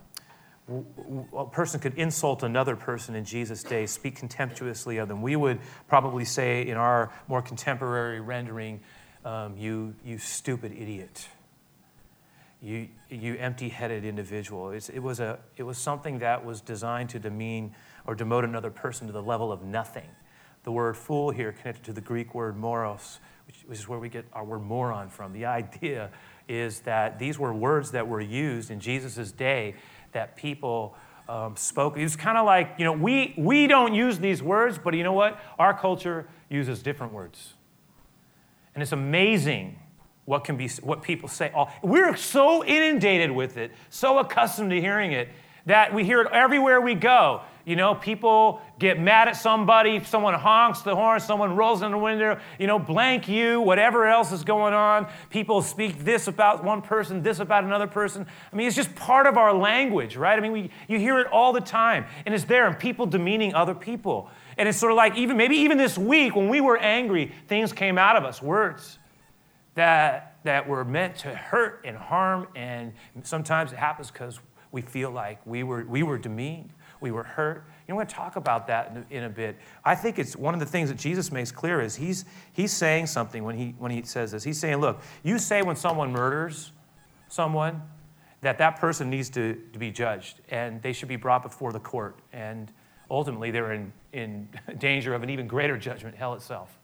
a 1.38 1.46
person 1.46 1.82
could 1.82 1.96
insult 1.96 2.44
another 2.44 2.78
person 2.78 3.14
in 3.14 3.26
Jesus' 3.26 3.62
day, 3.62 3.86
speak 3.86 4.16
contemptuously 4.16 4.98
of 4.98 5.10
them. 5.10 5.22
We 5.22 5.36
would 5.36 5.60
probably 5.90 6.24
say 6.24 6.66
in 6.66 6.78
our 6.78 7.12
more 7.28 7.42
contemporary 7.42 8.22
rendering, 8.22 8.80
um, 9.26 9.56
you, 9.58 9.94
you 10.06 10.18
stupid 10.18 10.72
idiot. 10.72 11.28
You, 12.62 12.88
you 13.10 13.36
empty 13.38 13.70
headed 13.70 14.06
individual. 14.06 14.72
It's, 14.72 14.90
it, 14.90 15.00
was 15.00 15.20
a, 15.20 15.40
it 15.58 15.64
was 15.64 15.78
something 15.78 16.20
that 16.20 16.46
was 16.46 16.62
designed 16.62 17.10
to 17.10 17.20
demean 17.20 17.74
or 18.06 18.16
demote 18.16 18.44
another 18.44 18.70
person 18.70 19.08
to 19.08 19.14
the 19.14 19.22
level 19.22 19.52
of 19.52 19.64
nothing. 19.64 20.10
The 20.64 20.72
word 20.72 20.96
fool 20.96 21.32
here 21.32 21.52
connected 21.52 21.84
to 21.86 21.94
the 21.94 22.02
Greek 22.02 22.36
word 22.36 22.56
moros, 22.56 23.20
which, 23.48 23.64
which 23.66 23.80
is 23.80 23.88
where 23.88 23.98
we 23.98 24.10
get 24.10 24.26
our 24.34 24.44
word 24.44 24.62
moron 24.62 25.10
from. 25.10 25.34
The 25.34 25.46
idea 25.48 26.12
is 26.48 26.82
that 26.82 27.18
these 27.18 27.40
were 27.40 27.54
words 27.54 27.92
that 27.92 28.08
were 28.08 28.22
used 28.22 28.70
in 28.70 28.80
Jesus' 28.80 29.32
day 29.32 29.76
that 30.12 30.36
people 30.36 30.96
um, 31.28 31.56
spoke. 31.56 31.98
It's 31.98 32.16
kind 32.16 32.38
of 32.38 32.46
like, 32.46 32.76
you 32.78 32.86
know, 32.86 32.92
we, 32.92 33.34
we 33.38 33.68
don't 33.68 33.94
use 33.94 34.20
these 34.20 34.44
words, 34.44 34.78
but 34.78 34.94
you 34.94 35.04
know 35.04 35.14
what? 35.14 35.40
Our 35.58 35.74
culture 35.74 36.28
uses 36.50 36.84
different 36.84 37.14
words. 37.14 37.54
And 38.74 38.82
it's 38.82 38.92
amazing 38.92 39.80
what 40.26 40.44
can 40.44 40.56
be 40.56 40.68
what 40.82 41.02
people 41.02 41.28
say. 41.28 41.52
Oh, 41.56 41.68
we're 41.82 42.16
so 42.16 42.64
inundated 42.64 43.32
with 43.32 43.58
it, 43.58 43.72
so 43.90 44.20
accustomed 44.20 44.70
to 44.72 44.80
hearing 44.80 45.12
it 45.12 45.30
that 45.66 45.94
we 45.94 46.04
hear 46.04 46.22
it 46.22 46.32
everywhere 46.32 46.80
we 46.80 46.96
go. 46.96 47.42
You 47.66 47.76
know, 47.76 47.94
people 47.94 48.62
get 48.80 49.00
mad 49.00 49.28
at 49.28 49.36
somebody, 49.36 50.04
someone 50.04 50.34
honks 50.34 50.82
the 50.82 50.96
horn, 50.96 51.20
someone 51.20 51.56
rolls 51.56 51.84
in 51.84 51.92
the 51.92 51.98
window, 51.98 52.40
you 52.58 52.68
know, 52.68 52.80
blank 52.80 53.28
you, 53.28 53.62
whatever 53.62 54.08
else 54.08 54.32
is 54.32 54.44
going 54.44 54.74
on. 54.74 55.08
People 55.30 55.62
speak 55.62 56.04
this 56.04 56.28
about 56.28 56.64
one 56.64 56.82
person, 56.82 57.22
this 57.22 57.40
about 57.40 57.64
another 57.64 57.88
person. 57.88 58.26
I 58.52 58.56
mean, 58.56 58.68
it's 58.68 58.76
just 58.76 58.96
part 58.96 59.28
of 59.28 59.38
our 59.38 59.54
language, 59.54 60.16
right? 60.16 60.38
I 60.38 60.42
mean, 60.42 60.52
we, 60.52 60.72
you 60.88 60.98
hear 60.98 61.20
it 61.20 61.28
all 61.28 61.54
the 61.54 61.62
time, 61.62 62.06
and 62.26 62.34
it's 62.34 62.46
there, 62.46 62.68
and 62.68 62.78
people 62.78 63.06
demeaning 63.06 63.54
other 63.54 63.76
people. 63.76 64.30
And 64.58 64.68
it's 64.68 64.78
sort 64.78 64.92
of 64.92 64.98
like, 64.98 65.18
even 65.18 65.38
maybe 65.38 65.58
even 65.58 65.78
this 65.78 65.98
week 65.98 66.36
when 66.36 66.50
we 66.50 66.62
were 66.62 66.78
angry, 66.78 67.32
things 67.48 67.72
came 67.74 67.98
out 67.98 68.16
of 68.16 68.26
us, 68.26 68.42
words 68.42 68.98
that, 69.76 70.38
that 70.44 70.68
were 70.68 70.84
meant 70.84 71.16
to 71.18 71.30
hurt 71.30 71.82
and 71.86 71.96
harm, 71.96 72.48
and 72.56 72.94
sometimes 73.24 73.72
it 73.72 73.78
happens 73.78 74.10
because 74.10 74.40
we 74.72 74.82
feel 74.82 75.12
like 75.12 75.46
we 75.46 75.64
were, 75.64 75.86
we 75.86 76.04
were 76.04 76.18
demeaned, 76.18 76.72
we 77.02 77.12
were 77.12 77.24
hurt. 77.24 77.66
You 77.88 77.92
know, 77.92 77.96
we're 77.98 78.04
going 78.04 78.08
to 78.08 78.16
talk 78.16 78.36
about 78.38 78.68
that 78.68 78.96
in, 78.96 79.18
in, 79.18 79.24
a 79.26 79.30
bit. 79.30 79.58
I 79.84 79.96
think 79.96 80.20
it's 80.20 80.36
one 80.36 80.54
of 80.54 80.60
the 80.60 80.66
things 80.66 80.90
that 80.90 80.98
Jesus 80.98 81.32
makes 81.32 81.52
clear 81.52 81.82
is 81.82 81.96
he's, 81.96 82.26
he's 82.54 82.72
saying 82.72 83.08
something 83.08 83.44
when 83.44 83.58
he, 83.58 83.76
when 83.78 83.92
he 83.92 84.04
says 84.04 84.32
this. 84.32 84.44
He's 84.44 84.60
saying, 84.60 84.78
look, 84.78 85.02
you 85.24 85.40
say 85.40 85.62
when 85.64 85.76
someone 85.76 86.12
murders 86.12 86.72
someone 87.28 87.82
that 88.42 88.58
that 88.58 88.80
person 88.80 89.10
needs 89.10 89.30
to, 89.30 89.56
to 89.74 89.80
be 89.80 89.92
judged 89.92 90.42
and 90.50 90.82
they 90.82 90.94
should 90.94 91.08
be 91.08 91.16
brought 91.16 91.44
before 91.44 91.72
the 91.72 91.80
court. 91.80 92.20
And 92.34 92.72
ultimately, 93.10 93.52
they're 93.52 93.74
in, 93.74 93.94
in 94.14 94.50
danger 94.78 95.14
of 95.14 95.24
an 95.24 95.30
even 95.30 95.48
greater 95.48 95.78
judgment, 95.78 96.16
hell 96.16 96.34
itself. 96.34 96.78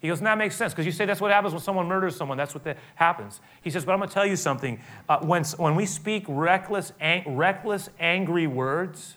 He 0.00 0.08
goes, 0.08 0.18
and 0.18 0.26
that 0.26 0.36
makes 0.36 0.54
sense 0.54 0.72
because 0.72 0.84
you 0.84 0.92
say 0.92 1.06
that's 1.06 1.20
what 1.20 1.32
happens 1.32 1.54
when 1.54 1.62
someone 1.62 1.86
murders 1.86 2.14
someone. 2.14 2.36
That's 2.36 2.54
what 2.54 2.64
that 2.64 2.76
happens. 2.96 3.40
He 3.62 3.70
says, 3.70 3.84
but 3.84 3.92
I'm 3.92 3.98
going 3.98 4.08
to 4.08 4.14
tell 4.14 4.26
you 4.26 4.36
something. 4.36 4.80
Uh, 5.08 5.18
when, 5.20 5.42
when 5.56 5.74
we 5.74 5.86
speak 5.86 6.24
reckless, 6.28 6.92
ang- 7.00 7.34
reckless, 7.34 7.88
angry 7.98 8.46
words, 8.46 9.16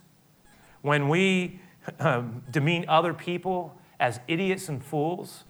when 0.82 1.10
we 1.10 1.60
um, 2.00 2.44
demean 2.50 2.86
other 2.88 3.14
people 3.14 3.76
as 4.00 4.20
idiots 4.28 4.70
and 4.70 4.84
fools, 4.84 5.44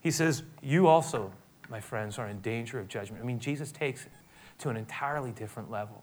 he 0.00 0.10
says, 0.10 0.42
you 0.62 0.86
also, 0.86 1.32
my 1.68 1.80
friends, 1.80 2.18
are 2.18 2.28
in 2.28 2.40
danger 2.40 2.78
of 2.78 2.88
judgment. 2.88 3.22
I 3.22 3.26
mean, 3.26 3.38
Jesus 3.38 3.72
takes 3.72 4.06
it 4.06 4.12
to 4.58 4.68
an 4.68 4.76
entirely 4.76 5.32
different 5.32 5.70
level. 5.70 6.02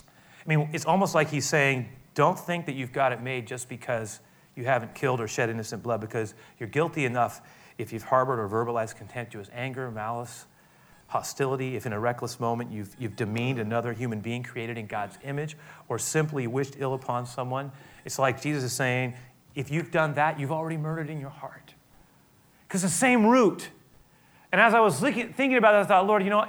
I 0.00 0.48
mean, 0.48 0.70
it's 0.72 0.84
almost 0.84 1.14
like 1.14 1.28
he's 1.28 1.46
saying, 1.46 1.88
don't 2.14 2.38
think 2.38 2.66
that 2.66 2.74
you've 2.74 2.92
got 2.92 3.12
it 3.12 3.20
made 3.20 3.46
just 3.46 3.68
because 3.68 4.20
you 4.54 4.64
haven't 4.64 4.94
killed 4.94 5.20
or 5.20 5.28
shed 5.28 5.50
innocent 5.50 5.82
blood 5.82 6.00
because 6.00 6.34
you're 6.58 6.68
guilty 6.68 7.04
enough 7.04 7.42
if 7.76 7.92
you've 7.92 8.04
harbored 8.04 8.38
or 8.38 8.48
verbalized 8.48 8.96
contemptuous 8.96 9.50
anger, 9.52 9.90
malice, 9.90 10.46
hostility, 11.08 11.76
if 11.76 11.86
in 11.86 11.92
a 11.92 12.00
reckless 12.00 12.40
moment 12.40 12.70
you've, 12.70 12.94
you've 12.98 13.16
demeaned 13.16 13.58
another 13.58 13.92
human 13.92 14.20
being 14.20 14.42
created 14.42 14.76
in 14.76 14.86
God's 14.86 15.18
image, 15.22 15.56
or 15.88 15.98
simply 15.98 16.46
wished 16.46 16.74
ill 16.78 16.94
upon 16.94 17.26
someone. 17.26 17.72
It's 18.04 18.18
like 18.18 18.40
Jesus 18.42 18.64
is 18.64 18.72
saying, 18.72 19.14
if 19.54 19.70
you've 19.70 19.90
done 19.90 20.14
that, 20.14 20.38
you've 20.38 20.52
already 20.52 20.76
murdered 20.76 21.08
in 21.08 21.20
your 21.20 21.30
heart. 21.30 21.74
Because 22.66 22.82
the 22.82 22.88
same 22.88 23.26
root. 23.26 23.70
And 24.52 24.60
as 24.60 24.74
I 24.74 24.80
was 24.80 24.98
thinking 25.00 25.56
about 25.56 25.74
it, 25.74 25.78
I 25.78 25.84
thought, 25.84 26.06
Lord, 26.06 26.22
you 26.22 26.30
know, 26.30 26.46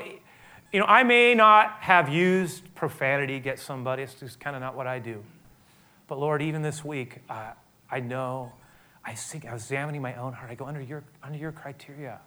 you 0.73 0.79
know, 0.79 0.85
I 0.85 1.03
may 1.03 1.33
not 1.33 1.77
have 1.79 2.09
used 2.09 2.75
profanity 2.75 3.35
against 3.35 3.65
somebody. 3.65 4.03
It's 4.03 4.15
just 4.15 4.39
kind 4.39 4.55
of 4.55 4.61
not 4.61 4.75
what 4.75 4.87
I 4.87 4.99
do. 4.99 5.23
But 6.07 6.19
Lord, 6.19 6.41
even 6.41 6.61
this 6.61 6.83
week, 6.83 7.21
uh, 7.29 7.51
I 7.89 7.99
know. 7.99 8.51
I 9.05 9.13
think 9.13 9.45
I 9.45 9.53
was 9.53 9.63
examining 9.63 10.01
my 10.01 10.15
own 10.15 10.33
heart. 10.33 10.51
I 10.51 10.55
go 10.55 10.65
under 10.65 10.81
your 10.81 11.03
under 11.23 11.37
your 11.37 11.53
criteria. 11.53 12.19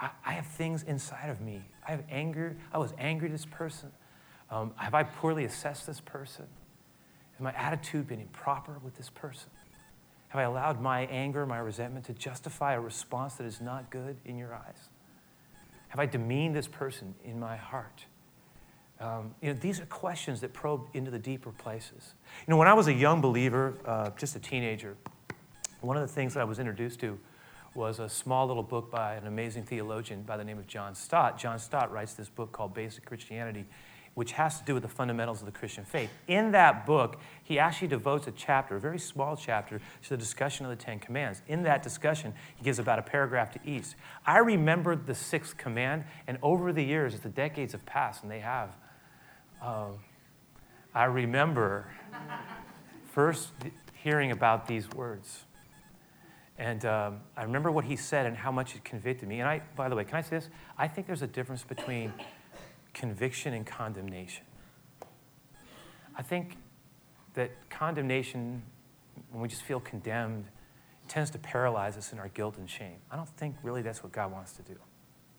I, 0.00 0.10
I 0.24 0.32
have 0.32 0.46
things 0.46 0.82
inside 0.82 1.28
of 1.30 1.40
me. 1.40 1.64
I 1.86 1.90
have 1.92 2.04
anger. 2.10 2.56
I 2.72 2.78
was 2.78 2.92
angry 2.98 3.28
at 3.28 3.32
this 3.32 3.46
person. 3.46 3.90
Um, 4.50 4.72
have 4.76 4.94
I 4.94 5.02
poorly 5.02 5.44
assessed 5.44 5.86
this 5.86 6.00
person? 6.00 6.46
Has 7.32 7.40
my 7.40 7.52
attitude 7.52 8.08
been 8.08 8.20
improper 8.20 8.78
with 8.82 8.96
this 8.96 9.10
person? 9.10 9.50
Have 10.28 10.40
I 10.40 10.42
allowed 10.42 10.80
my 10.80 11.02
anger, 11.06 11.46
my 11.46 11.58
resentment 11.58 12.04
to 12.06 12.12
justify 12.12 12.74
a 12.74 12.80
response 12.80 13.34
that 13.34 13.44
is 13.44 13.60
not 13.60 13.90
good 13.90 14.16
in 14.24 14.36
your 14.36 14.54
eyes? 14.54 14.88
Have 15.88 16.00
I 16.00 16.06
demeaned 16.06 16.54
this 16.54 16.68
person 16.68 17.14
in 17.24 17.40
my 17.40 17.56
heart? 17.56 18.04
Um, 19.00 19.34
you 19.40 19.52
know, 19.52 19.58
these 19.58 19.80
are 19.80 19.86
questions 19.86 20.40
that 20.40 20.52
probe 20.52 20.82
into 20.92 21.10
the 21.10 21.18
deeper 21.18 21.50
places. 21.52 22.14
You 22.46 22.50
know, 22.50 22.56
when 22.56 22.68
I 22.68 22.74
was 22.74 22.88
a 22.88 22.92
young 22.92 23.20
believer, 23.20 23.74
uh, 23.86 24.10
just 24.18 24.34
a 24.36 24.40
teenager, 24.40 24.96
one 25.80 25.96
of 25.96 26.02
the 26.02 26.12
things 26.12 26.34
that 26.34 26.40
I 26.40 26.44
was 26.44 26.58
introduced 26.58 27.00
to 27.00 27.18
was 27.78 28.00
a 28.00 28.08
small 28.08 28.48
little 28.48 28.64
book 28.64 28.90
by 28.90 29.14
an 29.14 29.28
amazing 29.28 29.62
theologian 29.62 30.22
by 30.22 30.36
the 30.36 30.42
name 30.42 30.58
of 30.58 30.66
John 30.66 30.96
Stott. 30.96 31.38
John 31.38 31.60
Stott 31.60 31.92
writes 31.92 32.14
this 32.14 32.28
book 32.28 32.50
called 32.50 32.74
Basic 32.74 33.04
Christianity, 33.04 33.66
which 34.14 34.32
has 34.32 34.58
to 34.58 34.64
do 34.64 34.74
with 34.74 34.82
the 34.82 34.88
fundamentals 34.88 35.38
of 35.38 35.46
the 35.46 35.52
Christian 35.52 35.84
faith. 35.84 36.10
In 36.26 36.50
that 36.50 36.86
book, 36.86 37.20
he 37.44 37.60
actually 37.60 37.86
devotes 37.86 38.26
a 38.26 38.32
chapter, 38.32 38.74
a 38.74 38.80
very 38.80 38.98
small 38.98 39.36
chapter, 39.36 39.80
to 40.02 40.08
the 40.08 40.16
discussion 40.16 40.66
of 40.66 40.70
the 40.70 40.84
Ten 40.84 40.98
Commands. 40.98 41.40
In 41.46 41.62
that 41.62 41.84
discussion, 41.84 42.34
he 42.56 42.64
gives 42.64 42.80
about 42.80 42.98
a 42.98 43.02
paragraph 43.02 43.52
to 43.52 43.60
each. 43.64 43.94
I 44.26 44.38
remembered 44.38 45.06
the 45.06 45.14
sixth 45.14 45.56
command, 45.56 46.02
and 46.26 46.36
over 46.42 46.72
the 46.72 46.82
years, 46.82 47.14
as 47.14 47.20
the 47.20 47.28
decades 47.28 47.74
have 47.74 47.86
passed, 47.86 48.24
and 48.24 48.32
they 48.32 48.40
have, 48.40 48.74
um, 49.62 50.00
I 50.92 51.04
remember 51.04 51.86
first 53.12 53.52
hearing 53.94 54.32
about 54.32 54.66
these 54.66 54.90
words. 54.90 55.44
And 56.58 56.84
um, 56.84 57.20
I 57.36 57.44
remember 57.44 57.70
what 57.70 57.84
he 57.84 57.94
said 57.94 58.26
and 58.26 58.36
how 58.36 58.50
much 58.50 58.74
it 58.74 58.84
convicted 58.84 59.28
me. 59.28 59.38
And 59.38 59.48
I, 59.48 59.62
by 59.76 59.88
the 59.88 59.94
way, 59.94 60.04
can 60.04 60.16
I 60.16 60.22
say 60.22 60.36
this? 60.36 60.48
I 60.76 60.88
think 60.88 61.06
there's 61.06 61.22
a 61.22 61.28
difference 61.28 61.62
between 61.62 62.12
conviction 62.92 63.54
and 63.54 63.64
condemnation. 63.64 64.44
I 66.16 66.22
think 66.22 66.56
that 67.34 67.52
condemnation, 67.70 68.62
when 69.30 69.40
we 69.40 69.48
just 69.48 69.62
feel 69.62 69.78
condemned, 69.78 70.46
tends 71.06 71.30
to 71.30 71.38
paralyze 71.38 71.96
us 71.96 72.12
in 72.12 72.18
our 72.18 72.28
guilt 72.28 72.58
and 72.58 72.68
shame. 72.68 72.96
I 73.10 73.16
don't 73.16 73.28
think 73.28 73.54
really 73.62 73.82
that's 73.82 74.02
what 74.02 74.12
God 74.12 74.32
wants 74.32 74.52
to 74.54 74.62
do. 74.62 74.74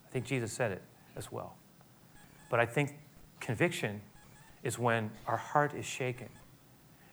I 0.08 0.12
think 0.12 0.26
Jesus 0.26 0.54
said 0.54 0.72
it 0.72 0.82
as 1.18 1.32
well. 1.32 1.58
But 2.50 2.62
I 2.62 2.66
think 2.66 2.98
conviction 3.42 4.02
is 4.64 4.80
when 4.80 5.12
our 5.28 5.38
heart 5.38 5.74
is 5.74 5.86
shaken 5.86 6.30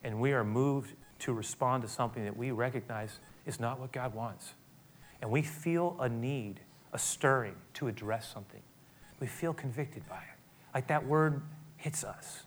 and 0.05 0.21
we 0.21 0.33
are 0.33 0.45
moved 0.45 0.95
to 1.19 1.33
respond 1.33 1.83
to 1.83 1.89
something 1.89 2.25
that 2.25 2.37
we 2.37 2.53
recognize 2.53 3.19
is 3.47 3.61
not 3.61 3.81
what 3.81 3.93
God 3.93 4.15
wants. 4.15 4.53
And 5.23 5.31
we 5.31 5.43
feel 5.43 5.97
a 6.01 6.09
need, 6.09 6.61
a 6.93 6.99
stirring 6.99 7.55
to 7.75 7.89
address 7.89 8.31
something. 8.33 8.61
We 9.21 9.27
feel 9.27 9.55
convicted 9.55 10.07
by 10.09 10.17
it. 10.17 10.39
Like 10.75 10.89
that 10.89 11.07
word 11.07 11.41
hits 11.79 12.05
us. 12.05 12.43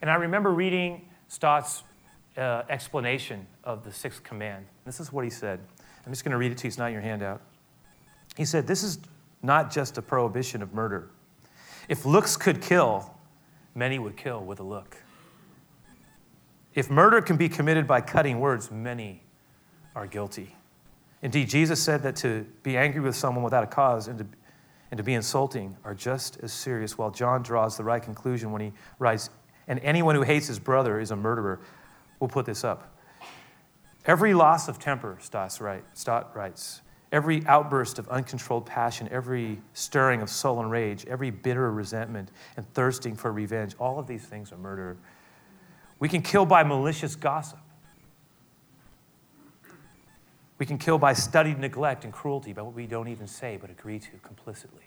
And 0.00 0.10
I 0.10 0.14
remember 0.14 0.50
reading 0.50 1.08
Stott's 1.26 1.82
uh, 2.36 2.62
explanation 2.68 3.46
of 3.64 3.82
the 3.82 3.92
sixth 3.92 4.22
command. 4.22 4.66
This 4.84 5.00
is 5.00 5.12
what 5.12 5.24
he 5.24 5.30
said. 5.30 5.58
I'm 6.06 6.12
just 6.12 6.24
going 6.24 6.32
to 6.32 6.38
read 6.38 6.52
it 6.52 6.58
to 6.58 6.64
you, 6.64 6.68
it's 6.68 6.78
not 6.78 6.92
your 6.92 7.00
handout. 7.00 7.42
He 8.36 8.44
said, 8.44 8.66
This 8.66 8.82
is 8.82 9.00
not 9.42 9.72
just 9.72 9.98
a 9.98 10.02
prohibition 10.02 10.62
of 10.62 10.72
murder. 10.72 11.10
If 11.88 12.06
looks 12.06 12.36
could 12.36 12.62
kill, 12.62 13.14
many 13.74 13.98
would 13.98 14.16
kill 14.16 14.44
with 14.44 14.60
a 14.60 14.62
look. 14.62 14.96
If 16.74 16.90
murder 16.90 17.20
can 17.20 17.36
be 17.36 17.48
committed 17.48 17.86
by 17.86 18.00
cutting 18.00 18.38
words, 18.38 18.70
many 18.70 19.22
are 19.98 20.06
guilty. 20.06 20.54
Indeed, 21.22 21.48
Jesus 21.48 21.82
said 21.82 22.04
that 22.04 22.14
to 22.16 22.46
be 22.62 22.76
angry 22.76 23.00
with 23.00 23.16
someone 23.16 23.42
without 23.42 23.64
a 23.64 23.66
cause 23.66 24.06
and 24.06 24.18
to, 24.20 24.26
and 24.92 24.98
to 24.98 25.02
be 25.02 25.12
insulting 25.12 25.76
are 25.84 25.92
just 25.92 26.38
as 26.40 26.52
serious, 26.52 26.96
while 26.96 27.10
John 27.10 27.42
draws 27.42 27.76
the 27.76 27.82
right 27.82 28.00
conclusion 28.00 28.52
when 28.52 28.62
he 28.62 28.72
writes, 29.00 29.28
And 29.66 29.80
anyone 29.80 30.14
who 30.14 30.22
hates 30.22 30.46
his 30.46 30.60
brother 30.60 31.00
is 31.00 31.10
a 31.10 31.16
murderer. 31.16 31.58
We'll 32.20 32.28
put 32.28 32.46
this 32.46 32.62
up. 32.62 32.96
Every 34.06 34.34
loss 34.34 34.68
of 34.68 34.78
temper, 34.78 35.18
Stott 35.20 35.60
writes, 35.60 36.80
Every 37.10 37.44
outburst 37.46 37.98
of 37.98 38.08
uncontrolled 38.08 38.66
passion, 38.66 39.08
every 39.10 39.60
stirring 39.72 40.22
of 40.22 40.30
sullen 40.30 40.70
rage, 40.70 41.04
every 41.06 41.30
bitter 41.30 41.72
resentment 41.72 42.30
and 42.56 42.72
thirsting 42.72 43.16
for 43.16 43.32
revenge, 43.32 43.74
all 43.80 43.98
of 43.98 44.06
these 44.06 44.22
things 44.22 44.52
are 44.52 44.58
murder. 44.58 44.96
We 45.98 46.08
can 46.08 46.22
kill 46.22 46.46
by 46.46 46.62
malicious 46.62 47.16
gossip. 47.16 47.58
We 50.58 50.66
can 50.66 50.78
kill 50.78 50.98
by 50.98 51.12
studied 51.12 51.58
neglect 51.58 52.04
and 52.04 52.12
cruelty, 52.12 52.52
by 52.52 52.62
what 52.62 52.74
we 52.74 52.86
don't 52.86 53.08
even 53.08 53.26
say 53.26 53.58
but 53.60 53.70
agree 53.70 53.98
to 54.00 54.10
complicitly 54.22 54.84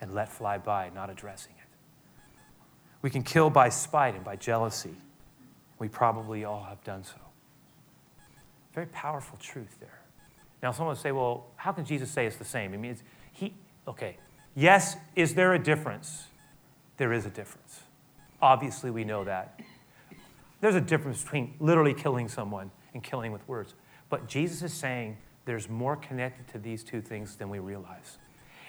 and 0.00 0.14
let 0.14 0.28
fly 0.28 0.58
by, 0.58 0.90
not 0.94 1.10
addressing 1.10 1.52
it. 1.58 1.68
We 3.00 3.10
can 3.10 3.22
kill 3.22 3.50
by 3.50 3.68
spite 3.68 4.14
and 4.14 4.24
by 4.24 4.36
jealousy. 4.36 4.94
We 5.78 5.88
probably 5.88 6.44
all 6.44 6.64
have 6.64 6.82
done 6.84 7.04
so. 7.04 7.16
Very 8.74 8.86
powerful 8.86 9.38
truth 9.40 9.76
there. 9.80 10.00
Now, 10.62 10.70
someone 10.70 10.94
will 10.94 11.02
say, 11.02 11.12
well, 11.12 11.46
how 11.56 11.72
can 11.72 11.84
Jesus 11.84 12.10
say 12.10 12.26
it's 12.26 12.36
the 12.36 12.44
same? 12.44 12.72
I 12.72 12.76
mean, 12.76 12.92
it's, 12.92 13.02
he, 13.32 13.52
okay. 13.88 14.16
Yes, 14.54 14.96
is 15.16 15.34
there 15.34 15.54
a 15.54 15.58
difference? 15.58 16.26
There 16.98 17.12
is 17.12 17.26
a 17.26 17.30
difference. 17.30 17.80
Obviously, 18.40 18.90
we 18.90 19.04
know 19.04 19.24
that. 19.24 19.58
There's 20.60 20.76
a 20.76 20.80
difference 20.80 21.22
between 21.22 21.54
literally 21.58 21.94
killing 21.94 22.28
someone 22.28 22.70
and 22.94 23.02
killing 23.02 23.32
with 23.32 23.46
words. 23.48 23.74
But 24.12 24.28
Jesus 24.28 24.60
is 24.60 24.74
saying 24.74 25.16
there's 25.46 25.70
more 25.70 25.96
connected 25.96 26.46
to 26.48 26.58
these 26.58 26.84
two 26.84 27.00
things 27.00 27.34
than 27.36 27.48
we 27.48 27.60
realize. 27.60 28.18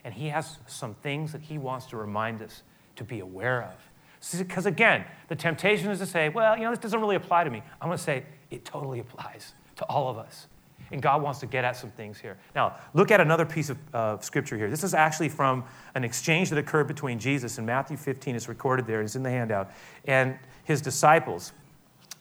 And 0.06 0.14
he 0.14 0.30
has 0.30 0.58
some 0.68 0.94
things 0.94 1.34
that 1.34 1.42
he 1.42 1.58
wants 1.58 1.86
to 1.88 1.98
remind 1.98 2.42
us 2.42 2.64
to 2.96 3.04
be 3.04 3.20
aware 3.20 3.62
of. 3.62 4.38
Because 4.40 4.66
again, 4.66 5.04
the 5.28 5.36
temptation 5.36 5.92
is 5.92 6.00
to 6.00 6.06
say, 6.06 6.30
well, 6.30 6.56
you 6.56 6.64
know, 6.64 6.70
this 6.70 6.80
doesn't 6.80 6.98
really 6.98 7.18
apply 7.18 7.44
to 7.44 7.50
me. 7.50 7.62
I'm 7.82 7.90
going 7.90 7.98
to 7.98 8.04
say 8.04 8.24
it 8.52 8.64
totally 8.64 9.02
applies 9.02 9.54
to 9.76 9.84
all 9.88 10.08
of 10.08 10.18
us. 10.18 10.48
And 10.94 11.02
God 11.02 11.22
wants 11.22 11.42
to 11.42 11.46
get 11.46 11.66
at 11.66 11.76
some 11.76 11.92
things 11.92 12.18
here. 12.18 12.38
Now, 12.56 12.78
look 12.94 13.12
at 13.12 13.20
another 13.20 13.46
piece 13.46 13.70
of 13.70 13.78
uh, 13.94 14.20
scripture 14.20 14.56
here. 14.56 14.70
This 14.70 14.86
is 14.86 14.94
actually 14.94 15.28
from 15.28 15.66
an 15.94 16.06
exchange 16.06 16.52
that 16.52 16.58
occurred 16.58 16.88
between 16.88 17.20
Jesus 17.20 17.58
and 17.58 17.68
Matthew 17.68 17.98
15. 17.98 18.34
It's 18.34 18.48
recorded 18.48 18.88
there, 18.88 19.02
it's 19.02 19.18
in 19.18 19.24
the 19.24 19.30
handout, 19.30 19.72
and 20.06 20.40
his 20.64 20.80
disciples. 20.80 21.52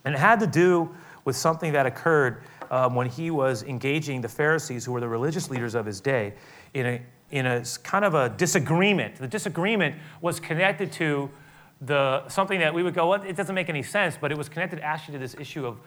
And 0.05 0.12
it 0.12 0.19
had 0.19 0.41
to 0.41 0.49
do 0.49 0.93
with 1.25 1.37
something 1.37 1.73
that 1.73 1.87
occurred 1.87 2.43
um, 2.73 2.95
when 2.95 3.07
he 3.07 3.31
was 3.31 3.62
engaging 3.62 4.23
the 4.23 4.29
Pharisees, 4.29 4.87
who 4.87 4.93
were 4.93 5.00
the 5.00 5.09
religious 5.09 5.50
leaders 5.50 5.75
of 5.75 5.85
his 5.85 6.00
day, 6.00 6.33
in 6.73 6.87
a, 6.87 7.02
in 7.31 7.47
a 7.47 7.62
kind 7.83 8.02
of 8.02 8.14
a 8.14 8.31
disagreement. 8.31 9.17
The 9.17 9.29
disagreement 9.29 9.95
was 10.23 10.41
connected 10.41 10.91
to 10.93 11.31
the, 11.83 12.26
something 12.29 12.59
that 12.61 12.73
we 12.73 12.83
would 12.83 12.95
go, 12.95 13.11
well, 13.11 13.23
it 13.23 13.37
doesn't 13.37 13.55
make 13.55 13.69
any 13.69 13.83
sense, 13.83 14.17
but 14.19 14.33
it 14.33 14.38
was 14.38 14.49
connected 14.49 14.81
actually 14.81 15.12
to 15.12 15.19
this 15.19 15.37
issue 15.38 15.67
of 15.67 15.79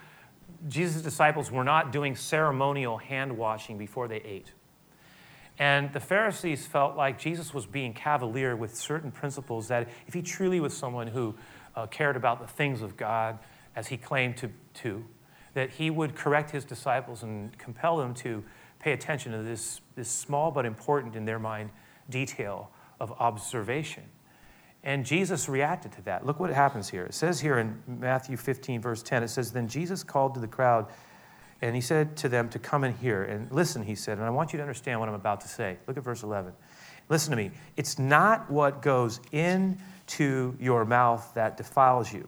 Jesus' 0.67 1.01
disciples 1.01 1.51
were 1.51 1.63
not 1.63 1.91
doing 1.91 2.15
ceremonial 2.15 2.97
hand 2.97 3.35
washing 3.35 3.79
before 3.79 4.07
they 4.07 4.17
ate. 4.17 4.53
And 5.57 5.91
the 5.91 5.99
Pharisees 5.99 6.67
felt 6.67 6.95
like 6.95 7.17
Jesus 7.17 7.53
was 7.53 7.65
being 7.65 7.93
cavalier 7.93 8.55
with 8.55 8.75
certain 8.75 9.11
principles 9.11 9.69
that 9.69 9.89
if 10.05 10.13
he 10.13 10.21
truly 10.21 10.59
was 10.59 10.75
someone 10.75 11.07
who 11.07 11.33
uh, 11.75 11.87
cared 11.87 12.15
about 12.15 12.41
the 12.41 12.47
things 12.47 12.83
of 12.83 12.95
God 12.95 13.39
as 13.75 13.87
he 13.87 13.97
claimed 13.97 14.37
to, 14.37 14.51
to, 14.75 15.03
that 15.55 15.71
he 15.71 15.89
would 15.89 16.15
correct 16.15 16.51
his 16.51 16.63
disciples 16.63 17.23
and 17.23 17.57
compel 17.57 17.97
them 17.97 18.13
to 18.13 18.43
pay 18.79 18.91
attention 18.91 19.31
to 19.31 19.41
this, 19.41 19.81
this 19.95 20.09
small 20.09 20.51
but 20.51 20.65
important 20.65 21.15
in 21.15 21.25
their 21.25 21.39
mind 21.39 21.71
detail 22.09 22.69
of 22.99 23.11
observation. 23.19 24.03
And 24.83 25.03
Jesus 25.03 25.49
reacted 25.49 25.91
to 25.93 26.01
that. 26.03 26.25
Look 26.25 26.39
what 26.39 26.51
happens 26.51 26.89
here. 26.89 27.05
It 27.05 27.15
says 27.15 27.39
here 27.39 27.57
in 27.57 27.81
Matthew 27.87 28.37
15, 28.37 28.81
verse 28.81 29.01
10, 29.01 29.23
it 29.23 29.29
says, 29.29 29.51
Then 29.51 29.67
Jesus 29.67 30.03
called 30.03 30.35
to 30.35 30.39
the 30.39 30.47
crowd 30.47 30.85
and 31.61 31.73
he 31.73 31.81
said 31.81 32.15
to 32.17 32.29
them 32.29 32.49
to 32.49 32.59
come 32.59 32.83
and 32.83 32.95
hear. 32.95 33.23
And 33.23 33.51
listen, 33.51 33.81
he 33.81 33.95
said, 33.95 34.17
and 34.17 34.27
I 34.27 34.29
want 34.29 34.53
you 34.53 34.57
to 34.57 34.63
understand 34.63 34.99
what 34.99 35.09
I'm 35.09 35.15
about 35.15 35.41
to 35.41 35.47
say. 35.47 35.77
Look 35.87 35.97
at 35.97 36.03
verse 36.03 36.21
11. 36.21 36.53
Listen 37.09 37.31
to 37.31 37.37
me. 37.37 37.51
It's 37.77 37.97
not 37.97 38.49
what 38.51 38.81
goes 38.81 39.19
into 39.31 40.55
your 40.59 40.85
mouth 40.85 41.31
that 41.33 41.57
defiles 41.57 42.11
you, 42.11 42.27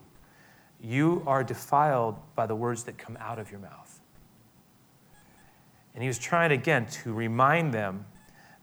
you 0.81 1.23
are 1.25 1.43
defiled 1.43 2.15
by 2.35 2.45
the 2.45 2.55
words 2.55 2.83
that 2.83 2.97
come 2.97 3.17
out 3.19 3.39
of 3.39 3.51
your 3.51 3.59
mouth. 3.59 3.99
And 5.93 6.03
he 6.03 6.07
was 6.07 6.19
trying 6.19 6.51
again 6.51 6.85
to 6.87 7.13
remind 7.13 7.73
them 7.73 8.05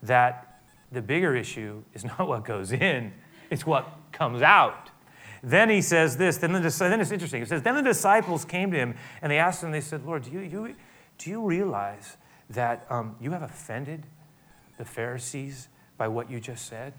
that 0.02 0.60
the 0.92 1.02
bigger 1.02 1.34
issue 1.34 1.82
is 1.92 2.04
not 2.04 2.28
what 2.28 2.44
goes 2.44 2.72
in, 2.72 3.12
it's 3.50 3.66
what 3.66 3.88
comes 4.12 4.42
out. 4.42 4.90
Then 5.42 5.68
he 5.68 5.82
says 5.82 6.16
this, 6.16 6.38
then, 6.38 6.52
the, 6.52 6.60
then 6.60 7.00
it's 7.00 7.10
interesting. 7.10 7.42
He 7.42 7.46
says, 7.46 7.62
Then 7.62 7.74
the 7.74 7.82
disciples 7.82 8.44
came 8.46 8.70
to 8.70 8.78
him 8.78 8.94
and 9.20 9.30
they 9.30 9.38
asked 9.38 9.62
him, 9.62 9.72
they 9.72 9.80
said, 9.82 10.06
Lord, 10.06 10.22
do 10.22 10.30
you, 10.30 10.40
you, 10.40 10.74
do 11.18 11.28
you 11.28 11.42
realize 11.42 12.16
that 12.48 12.86
um, 12.88 13.16
you 13.20 13.32
have 13.32 13.42
offended 13.42 14.06
the 14.78 14.84
Pharisees 14.84 15.68
by 15.98 16.08
what 16.08 16.30
you 16.30 16.40
just 16.40 16.66
said? 16.66 16.94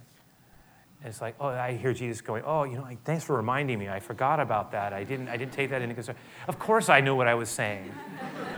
And 1.01 1.09
it's 1.09 1.21
like, 1.21 1.35
oh, 1.39 1.47
I 1.47 1.73
hear 1.73 1.93
Jesus 1.93 2.21
going, 2.21 2.43
oh, 2.45 2.63
you 2.63 2.77
know, 2.77 2.87
thanks 3.03 3.23
for 3.23 3.35
reminding 3.35 3.77
me. 3.77 3.89
I 3.89 3.99
forgot 3.99 4.39
about 4.39 4.71
that. 4.71 4.93
I 4.93 5.03
didn't, 5.03 5.27
I 5.27 5.37
didn't 5.37 5.53
take 5.53 5.69
that 5.69 5.81
into 5.81 5.93
consideration. 5.93 6.27
Of 6.47 6.57
course 6.57 6.89
I 6.89 7.01
knew 7.01 7.15
what 7.15 7.27
I 7.27 7.35
was 7.35 7.49
saying, 7.49 7.93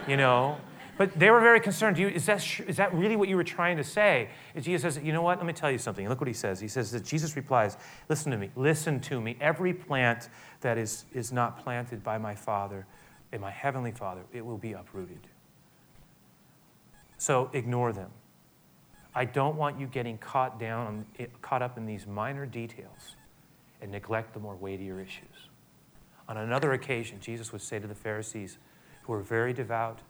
you 0.08 0.18
know. 0.18 0.58
But 0.98 1.18
they 1.18 1.30
were 1.30 1.40
very 1.40 1.60
concerned. 1.60 1.98
You, 1.98 2.08
is, 2.08 2.26
that, 2.26 2.44
is 2.62 2.78
that 2.78 2.94
really 2.94 3.16
what 3.16 3.30
you 3.30 3.36
were 3.36 3.44
trying 3.44 3.78
to 3.78 3.84
say? 3.84 4.30
And 4.56 4.64
Jesus 4.64 4.96
says, 4.96 5.04
You 5.04 5.14
know 5.14 5.22
what? 5.22 5.38
Let 5.38 5.46
me 5.46 5.54
tell 5.54 5.70
you 5.70 5.78
something. 5.78 6.10
Look 6.10 6.20
what 6.20 6.28
he 6.28 6.34
says. 6.34 6.60
He 6.60 6.68
says 6.68 6.92
that 6.92 7.06
Jesus 7.06 7.36
replies, 7.36 7.78
Listen 8.10 8.32
to 8.32 8.38
me. 8.38 8.50
Listen 8.56 9.00
to 9.02 9.22
me. 9.22 9.38
Every 9.40 9.74
plant 9.74 10.30
that 10.62 10.78
is, 10.78 11.06
is 11.14 11.32
not 11.32 11.64
planted 11.64 12.04
by 12.04 12.18
my 12.18 12.34
Father, 12.34 12.88
and 13.32 13.42
my 13.42 13.52
heavenly 13.52 13.92
Father, 13.92 14.22
it 14.34 14.44
will 14.44 14.58
be 14.58 14.74
uprooted. 14.74 15.28
So 17.20 17.52
ignore 17.54 17.94
them. 17.94 18.10
I 19.18 19.26
don't 19.26 19.56
want 19.56 19.80
you 19.80 19.88
getting 19.88 20.20
caught 20.20 20.60
down, 20.60 21.04
eh, 21.18 21.26
caught 21.42 21.64
up 21.64 21.76
in 21.76 21.88
these 21.88 22.06
minor 22.06 22.46
details 22.46 23.16
and 23.82 23.92
neglect 23.92 24.36
the 24.36 24.40
more 24.40 24.56
weightier 24.56 25.00
issues. 25.00 25.50
On 26.30 26.38
another 26.38 26.74
occasion, 26.74 27.20
Jesus 27.20 27.52
would 27.52 27.64
say 27.64 27.80
to 27.80 27.88
the 27.88 27.96
Pharisees, 27.96 28.60
who 29.02 29.14
were 29.14 29.24
very 29.24 29.54
devout, 29.54 30.02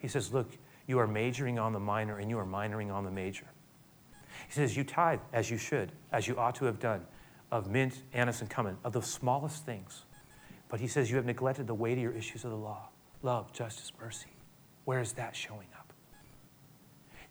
he 0.00 0.06
says, 0.06 0.34
Look, 0.34 0.50
you 0.86 0.98
are 0.98 1.06
majoring 1.06 1.58
on 1.58 1.72
the 1.72 1.80
minor 1.80 2.18
and 2.18 2.28
you 2.28 2.38
are 2.38 2.44
minoring 2.44 2.92
on 2.92 3.04
the 3.04 3.10
major. 3.10 3.46
He 4.46 4.52
says, 4.52 4.76
You 4.76 4.84
tithe 4.84 5.20
as 5.32 5.50
you 5.50 5.56
should, 5.56 5.92
as 6.12 6.28
you 6.28 6.36
ought 6.36 6.56
to 6.56 6.66
have 6.66 6.78
done, 6.78 7.06
of 7.50 7.70
mint, 7.70 8.02
anise, 8.12 8.42
and 8.42 8.50
cumin, 8.50 8.76
of 8.84 8.92
the 8.92 9.00
smallest 9.00 9.64
things. 9.64 10.04
But 10.68 10.80
he 10.80 10.88
says, 10.88 11.08
You 11.08 11.16
have 11.16 11.24
neglected 11.24 11.66
the 11.66 11.74
weightier 11.74 12.12
issues 12.12 12.44
of 12.44 12.50
the 12.50 12.58
law 12.58 12.90
love, 13.22 13.50
justice, 13.54 13.92
mercy. 13.98 14.36
Where 14.84 15.00
is 15.00 15.14
that 15.14 15.34
showing 15.34 15.68
up? 15.72 15.75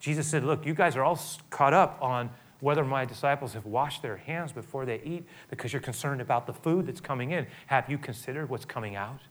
Jesus 0.06 0.28
said, 0.28 0.44
Look, 0.44 0.68
you 0.68 0.76
guys 0.76 0.96
are 0.96 1.04
all 1.04 1.20
caught 1.50 1.74
up 1.74 1.98
on 2.00 2.30
whether 2.60 2.84
my 2.84 3.06
disciples 3.06 3.54
have 3.54 3.66
washed 3.66 4.04
their 4.04 4.18
hands 4.18 4.52
before 4.52 4.86
they 4.86 5.02
eat 5.04 5.26
because 5.50 5.74
you're 5.74 5.82
concerned 5.82 6.22
about 6.22 6.46
the 6.46 6.54
food 6.54 6.86
that's 6.86 7.02
coming 7.02 7.32
in. 7.32 7.48
Have 7.66 7.90
you 7.90 7.98
considered 7.98 8.48
what's 8.48 8.66
coming 8.66 8.96
out? 8.96 9.22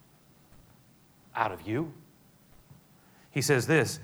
Out 1.36 1.52
of 1.52 1.62
you? 1.62 1.92
He 3.30 3.40
says 3.40 3.68
this 3.68 4.00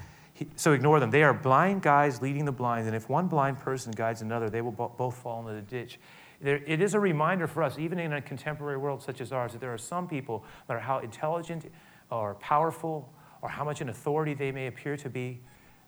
so 0.55 0.73
ignore 0.73 1.01
them. 1.01 1.11
They 1.11 1.25
are 1.25 1.35
blind 1.35 1.83
guides 1.83 2.23
leading 2.23 2.45
the 2.45 2.53
blind, 2.53 2.87
and 2.87 2.95
if 2.95 3.09
one 3.09 3.27
blind 3.27 3.59
person 3.59 3.91
guides 3.91 4.23
another, 4.23 4.49
they 4.49 4.61
will 4.61 4.71
both 4.71 5.17
fall 5.17 5.41
into 5.41 5.55
the 5.55 5.63
ditch. 5.63 5.99
There, 6.41 6.63
it 6.67 6.81
is 6.81 6.95
a 6.95 7.01
reminder 7.01 7.49
for 7.49 7.65
us, 7.65 7.81
even 7.81 7.99
in 7.99 8.13
a 8.13 8.23
contemporary 8.23 8.79
world 8.79 9.03
such 9.03 9.21
as 9.21 9.33
ours, 9.33 9.53
that 9.53 9.61
there 9.61 9.75
are 9.75 9.79
some 9.79 10.07
people, 10.07 10.45
no 10.69 10.75
matter 10.75 10.87
how 10.87 11.01
intelligent 11.01 11.67
or 12.11 12.37
powerful 12.37 13.13
or 13.43 13.49
how 13.49 13.65
much 13.65 13.81
an 13.81 13.89
authority 13.89 14.35
they 14.35 14.53
may 14.53 14.69
appear 14.69 14.97
to 14.97 15.11
be, 15.11 15.41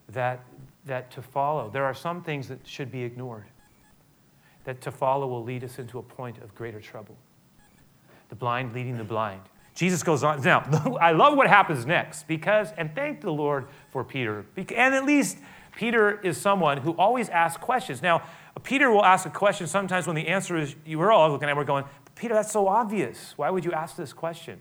that, 0.09 0.45
that 0.87 1.11
to 1.13 1.23
follow, 1.23 1.71
there 1.71 1.85
are 1.85 1.95
some 1.95 2.23
things 2.23 2.49
that 2.49 2.67
should 2.67 2.91
be 2.91 3.03
ignored. 3.03 3.45
That 4.65 4.81
to 4.83 4.91
follow 4.91 5.27
will 5.27 5.43
lead 5.43 5.65
us 5.65 5.79
into 5.79 5.99
a 5.99 6.03
point 6.03 6.39
of 6.39 6.55
greater 6.55 6.81
trouble. 6.81 7.17
The 8.29 8.35
blind 8.35 8.75
leading 8.75 8.97
the 8.97 9.05
blind. 9.05 9.43
Jesus 9.75 10.03
goes 10.03 10.23
on. 10.23 10.43
Now, 10.43 10.61
I 11.01 11.13
love 11.13 11.37
what 11.37 11.49
happens 11.49 11.87
next 11.87 12.27
because, 12.29 12.73
and 12.77 12.95
thank 12.95 13.21
the 13.21 13.33
Lord 13.33 13.67
for 13.91 14.05
Peter. 14.05 14.45
And 14.57 14.95
at 14.95 15.05
least 15.05 15.39
Peter 15.75 16.21
is 16.21 16.37
someone 16.39 16.79
who 16.79 16.93
always 16.93 17.29
asks 17.29 17.63
questions. 17.63 18.03
Now, 18.03 18.23
Peter 18.63 18.91
will 18.91 19.05
ask 19.05 19.27
a 19.27 19.31
question 19.31 19.67
sometimes 19.67 20.07
when 20.07 20.17
the 20.17 20.29
answer 20.29 20.57
is, 20.57 20.77
you 20.85 20.99
were 20.99 21.11
all 21.11 21.31
looking 21.31 21.49
at, 21.49 21.57
we're 21.57 21.65
going, 21.65 21.85
Peter, 22.15 22.35
that's 22.35 22.53
so 22.53 22.69
obvious. 22.69 23.33
Why 23.37 23.51
would 23.51 23.65
you 23.65 23.73
ask 23.73 23.97
this 23.97 24.13
question? 24.13 24.61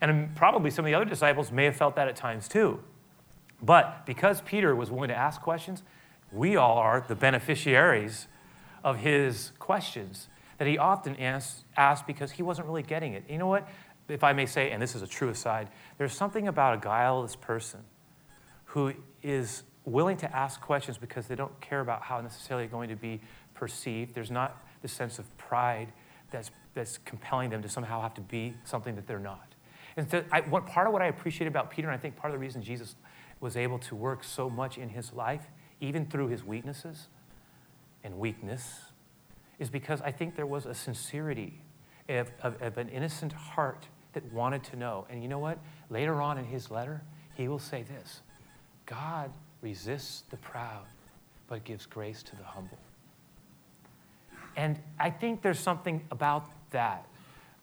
And 0.00 0.10
um, 0.10 0.30
probably 0.34 0.70
some 0.70 0.84
of 0.84 0.88
the 0.88 0.94
other 0.94 1.04
disciples 1.04 1.52
may 1.52 1.64
have 1.66 1.76
felt 1.76 1.94
that 1.96 2.08
at 2.08 2.16
times 2.16 2.48
too. 2.48 2.82
But 3.62 4.04
because 4.06 4.40
Peter 4.40 4.74
was 4.74 4.90
willing 4.90 5.08
to 5.08 5.16
ask 5.16 5.40
questions, 5.40 5.82
we 6.32 6.56
all 6.56 6.78
are 6.78 7.04
the 7.06 7.14
beneficiaries 7.14 8.26
of 8.82 8.98
his 8.98 9.52
questions 9.58 10.28
that 10.58 10.66
he 10.66 10.78
often 10.78 11.16
asked 11.16 12.06
because 12.06 12.32
he 12.32 12.42
wasn't 12.42 12.66
really 12.66 12.82
getting 12.82 13.12
it. 13.12 13.24
You 13.28 13.38
know 13.38 13.46
what? 13.46 13.68
if 14.08 14.24
I 14.24 14.32
may 14.32 14.46
say, 14.46 14.70
and 14.70 14.82
this 14.82 14.94
is 14.94 15.02
a 15.02 15.06
true 15.06 15.28
aside, 15.28 15.68
there's 15.98 16.12
something 16.12 16.48
about 16.48 16.74
a 16.74 16.80
guileless 16.80 17.36
person 17.36 17.80
who 18.66 18.92
is 19.22 19.62
willing 19.84 20.16
to 20.18 20.36
ask 20.36 20.60
questions 20.60 20.98
because 20.98 21.26
they 21.26 21.34
don't 21.34 21.58
care 21.60 21.80
about 21.80 22.02
how 22.02 22.20
necessarily 22.20 22.66
going 22.66 22.88
to 22.88 22.96
be 22.96 23.20
perceived. 23.54 24.14
There's 24.14 24.30
not 24.30 24.64
the 24.82 24.88
sense 24.88 25.18
of 25.18 25.36
pride 25.38 25.92
that's, 26.30 26.50
that's 26.74 26.98
compelling 26.98 27.50
them 27.50 27.62
to 27.62 27.68
somehow 27.68 28.00
have 28.00 28.14
to 28.14 28.20
be 28.20 28.54
something 28.64 28.94
that 28.96 29.06
they're 29.06 29.18
not. 29.18 29.54
And 29.96 30.10
so 30.10 30.24
I, 30.32 30.40
what, 30.40 30.66
part 30.66 30.86
of 30.86 30.92
what 30.92 31.02
I 31.02 31.06
appreciate 31.06 31.46
about 31.46 31.70
Peter, 31.70 31.88
and 31.88 31.94
I 31.94 31.98
think 31.98 32.16
part 32.16 32.32
of 32.32 32.38
the 32.38 32.44
reason 32.44 32.62
Jesus 32.62 32.96
was 33.42 33.56
able 33.56 33.78
to 33.80 33.94
work 33.94 34.24
so 34.24 34.48
much 34.48 34.78
in 34.78 34.88
his 34.88 35.12
life, 35.12 35.42
even 35.80 36.06
through 36.06 36.28
his 36.28 36.44
weaknesses 36.44 37.08
and 38.04 38.18
weakness, 38.18 38.82
is 39.58 39.68
because 39.68 40.00
I 40.00 40.12
think 40.12 40.36
there 40.36 40.46
was 40.46 40.64
a 40.64 40.74
sincerity 40.74 41.60
of, 42.08 42.30
of, 42.40 42.62
of 42.62 42.78
an 42.78 42.88
innocent 42.88 43.32
heart 43.32 43.88
that 44.12 44.32
wanted 44.32 44.62
to 44.64 44.76
know. 44.76 45.06
And 45.10 45.22
you 45.22 45.28
know 45.28 45.40
what? 45.40 45.58
Later 45.90 46.22
on 46.22 46.38
in 46.38 46.44
his 46.44 46.70
letter, 46.70 47.02
he 47.34 47.48
will 47.48 47.58
say 47.58 47.82
this 47.82 48.22
God 48.86 49.30
resists 49.60 50.22
the 50.30 50.36
proud, 50.36 50.84
but 51.48 51.64
gives 51.64 51.84
grace 51.84 52.22
to 52.22 52.36
the 52.36 52.44
humble. 52.44 52.78
And 54.56 54.78
I 55.00 55.10
think 55.10 55.42
there's 55.42 55.58
something 55.58 56.06
about 56.10 56.44
that, 56.70 57.06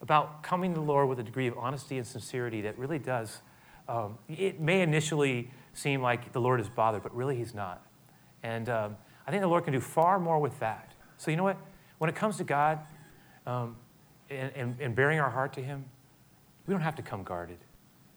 about 0.01 0.43
coming 0.43 0.73
to 0.73 0.79
the 0.79 0.85
Lord 0.85 1.07
with 1.07 1.19
a 1.19 1.23
degree 1.23 1.47
of 1.47 1.57
honesty 1.57 1.97
and 1.97 2.05
sincerity 2.05 2.61
that 2.61 2.77
really 2.77 2.99
does. 2.99 3.41
Um, 3.87 4.17
it 4.27 4.59
may 4.59 4.81
initially 4.81 5.51
seem 5.73 6.01
like 6.01 6.31
the 6.31 6.41
Lord 6.41 6.59
is 6.59 6.69
bothered, 6.69 7.03
but 7.03 7.15
really 7.15 7.35
He's 7.35 7.53
not. 7.53 7.85
And 8.43 8.69
um, 8.69 8.97
I 9.27 9.31
think 9.31 9.41
the 9.41 9.47
Lord 9.47 9.63
can 9.63 9.73
do 9.73 9.79
far 9.79 10.19
more 10.19 10.39
with 10.39 10.59
that. 10.59 10.93
So, 11.17 11.31
you 11.31 11.37
know 11.37 11.43
what? 11.43 11.57
When 11.97 12.09
it 12.09 12.15
comes 12.15 12.37
to 12.37 12.43
God, 12.43 12.79
um, 13.45 13.75
and, 14.29 14.51
and, 14.55 14.75
and 14.79 14.95
bearing 14.95 15.19
our 15.19 15.29
heart 15.29 15.53
to 15.53 15.61
Him, 15.61 15.85
we 16.67 16.73
don't 16.73 16.81
have 16.81 16.95
to 16.95 17.01
come 17.01 17.23
guarded. 17.23 17.57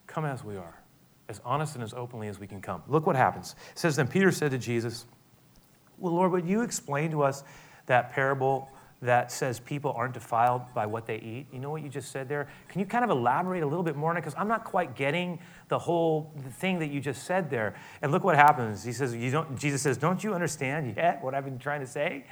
Come 0.06 0.24
as 0.24 0.44
we 0.44 0.56
are, 0.56 0.82
as 1.28 1.40
honest 1.44 1.74
and 1.74 1.82
as 1.82 1.94
openly 1.94 2.28
as 2.28 2.38
we 2.38 2.46
can 2.46 2.60
come. 2.60 2.82
Look 2.86 3.06
what 3.06 3.16
happens. 3.16 3.54
It 3.72 3.78
says, 3.78 3.96
Then 3.96 4.08
Peter 4.08 4.30
said 4.30 4.50
to 4.50 4.58
Jesus, 4.58 5.06
Well, 5.98 6.12
Lord, 6.12 6.32
would 6.32 6.46
you 6.46 6.62
explain 6.62 7.10
to 7.12 7.22
us 7.22 7.44
that 7.86 8.12
parable 8.12 8.68
that 9.02 9.32
says 9.32 9.58
people 9.58 9.92
aren't 9.96 10.14
defiled 10.14 10.62
by 10.74 10.86
what 10.86 11.06
they 11.06 11.16
eat. 11.16 11.46
You 11.52 11.58
know 11.58 11.70
what 11.70 11.82
you 11.82 11.88
just 11.88 12.12
said 12.12 12.28
there? 12.28 12.48
Can 12.68 12.80
you 12.80 12.86
kind 12.86 13.04
of 13.04 13.10
elaborate 13.10 13.62
a 13.62 13.66
little 13.66 13.82
bit 13.82 13.96
more 13.96 14.10
on 14.10 14.16
it? 14.16 14.20
Because 14.20 14.36
I'm 14.38 14.46
not 14.46 14.64
quite 14.64 14.94
getting 14.94 15.40
the 15.68 15.78
whole 15.78 16.32
thing 16.58 16.78
that 16.78 16.86
you 16.86 17.00
just 17.00 17.24
said 17.24 17.50
there. 17.50 17.74
And 18.00 18.12
look 18.12 18.22
what 18.22 18.36
happens. 18.36 18.84
He 18.84 18.92
says, 18.92 19.14
you 19.14 19.32
don't, 19.32 19.58
Jesus 19.58 19.82
says, 19.82 19.98
Don't 19.98 20.22
you 20.22 20.34
understand 20.34 20.94
yet 20.96 21.22
what 21.22 21.34
I've 21.34 21.44
been 21.44 21.58
trying 21.58 21.80
to 21.80 21.86
say? 21.86 22.24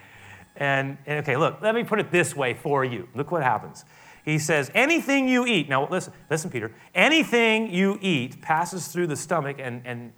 And, 0.56 0.96
and 1.06 1.18
okay, 1.18 1.36
look, 1.36 1.60
let 1.60 1.74
me 1.74 1.82
put 1.82 1.98
it 1.98 2.12
this 2.12 2.36
way 2.36 2.54
for 2.54 2.84
you. 2.84 3.08
Look 3.16 3.32
what 3.32 3.42
happens. 3.42 3.84
He 4.24 4.38
says, 4.38 4.70
Anything 4.72 5.28
you 5.28 5.46
eat, 5.46 5.68
now 5.68 5.88
listen, 5.88 6.12
listen, 6.30 6.50
Peter, 6.50 6.72
anything 6.94 7.72
you 7.74 7.98
eat 8.00 8.40
passes 8.40 8.86
through 8.88 9.08
the 9.08 9.16
stomach 9.16 9.56
and, 9.58 9.82
and 9.84 10.12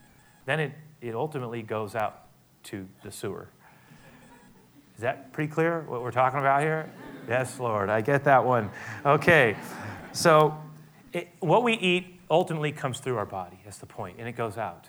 then 0.44 0.60
it, 0.60 0.72
it 1.00 1.14
ultimately 1.14 1.62
goes 1.62 1.94
out 1.94 2.26
to 2.64 2.86
the 3.02 3.10
sewer. 3.10 3.48
Is 5.02 5.04
that 5.04 5.32
pretty 5.32 5.52
clear 5.52 5.80
what 5.88 6.00
we're 6.00 6.12
talking 6.12 6.38
about 6.38 6.62
here? 6.62 6.88
Yes, 7.26 7.58
Lord, 7.58 7.90
I 7.90 8.02
get 8.02 8.22
that 8.22 8.44
one. 8.44 8.70
Okay, 9.04 9.56
so 10.12 10.56
it, 11.12 11.28
what 11.40 11.64
we 11.64 11.72
eat 11.72 12.20
ultimately 12.30 12.70
comes 12.70 13.00
through 13.00 13.16
our 13.16 13.26
body. 13.26 13.58
That's 13.64 13.78
the 13.78 13.86
point, 13.86 14.18
and 14.20 14.28
it 14.28 14.34
goes 14.34 14.56
out. 14.56 14.88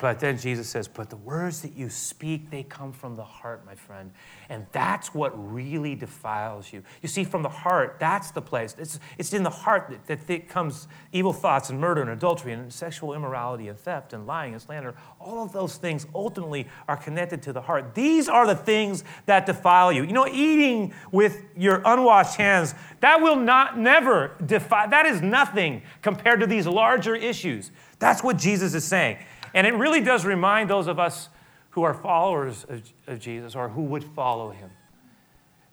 But 0.00 0.18
then 0.18 0.38
Jesus 0.38 0.66
says, 0.66 0.88
But 0.88 1.10
the 1.10 1.16
words 1.16 1.60
that 1.60 1.76
you 1.76 1.90
speak, 1.90 2.48
they 2.48 2.62
come 2.62 2.90
from 2.90 3.16
the 3.16 3.22
heart, 3.22 3.66
my 3.66 3.74
friend. 3.74 4.10
And 4.48 4.66
that's 4.72 5.14
what 5.14 5.32
really 5.52 5.94
defiles 5.94 6.72
you. 6.72 6.82
You 7.02 7.08
see, 7.08 7.22
from 7.22 7.42
the 7.42 7.50
heart, 7.50 7.96
that's 8.00 8.30
the 8.30 8.40
place. 8.40 8.74
It's, 8.78 8.98
it's 9.18 9.34
in 9.34 9.42
the 9.42 9.50
heart 9.50 9.94
that, 10.06 10.26
that 10.26 10.48
comes 10.48 10.88
evil 11.12 11.34
thoughts 11.34 11.68
and 11.68 11.78
murder 11.78 12.00
and 12.00 12.08
adultery 12.08 12.54
and 12.54 12.72
sexual 12.72 13.12
immorality 13.12 13.68
and 13.68 13.78
theft 13.78 14.14
and 14.14 14.26
lying 14.26 14.54
and 14.54 14.62
slander. 14.62 14.94
All 15.20 15.44
of 15.44 15.52
those 15.52 15.76
things 15.76 16.06
ultimately 16.14 16.66
are 16.88 16.96
connected 16.96 17.42
to 17.42 17.52
the 17.52 17.60
heart. 17.60 17.94
These 17.94 18.26
are 18.26 18.46
the 18.46 18.56
things 18.56 19.04
that 19.26 19.44
defile 19.44 19.92
you. 19.92 20.02
You 20.02 20.12
know, 20.12 20.26
eating 20.26 20.94
with 21.12 21.44
your 21.54 21.82
unwashed 21.84 22.36
hands, 22.36 22.74
that 23.00 23.20
will 23.20 23.36
not 23.36 23.78
never 23.78 24.34
defile, 24.46 24.88
that 24.88 25.04
is 25.04 25.20
nothing 25.20 25.82
compared 26.00 26.40
to 26.40 26.46
these 26.46 26.66
larger 26.66 27.14
issues. 27.14 27.70
That's 27.98 28.24
what 28.24 28.38
Jesus 28.38 28.72
is 28.72 28.84
saying. 28.84 29.18
And 29.54 29.66
it 29.66 29.74
really 29.74 30.00
does 30.00 30.24
remind 30.24 30.70
those 30.70 30.86
of 30.86 30.98
us 30.98 31.28
who 31.70 31.82
are 31.82 31.94
followers 31.94 32.64
of, 32.68 32.82
of 33.06 33.20
Jesus 33.20 33.54
or 33.54 33.68
who 33.68 33.82
would 33.82 34.04
follow 34.04 34.50
him 34.50 34.70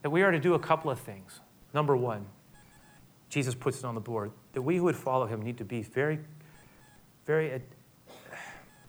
that 0.01 0.09
we 0.09 0.21
are 0.21 0.31
to 0.31 0.39
do 0.39 0.53
a 0.53 0.59
couple 0.59 0.89
of 0.89 0.99
things. 0.99 1.41
Number 1.73 1.95
one, 1.97 2.25
Jesus 3.29 3.55
puts 3.55 3.79
it 3.79 3.85
on 3.85 3.95
the 3.95 4.01
board 4.01 4.31
that 4.53 4.61
we 4.61 4.77
who 4.77 4.83
would 4.83 4.95
follow 4.95 5.25
him 5.25 5.41
need 5.41 5.57
to 5.57 5.65
be 5.65 5.81
very, 5.81 6.19
very 7.25 7.61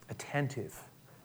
attentive 0.09 0.79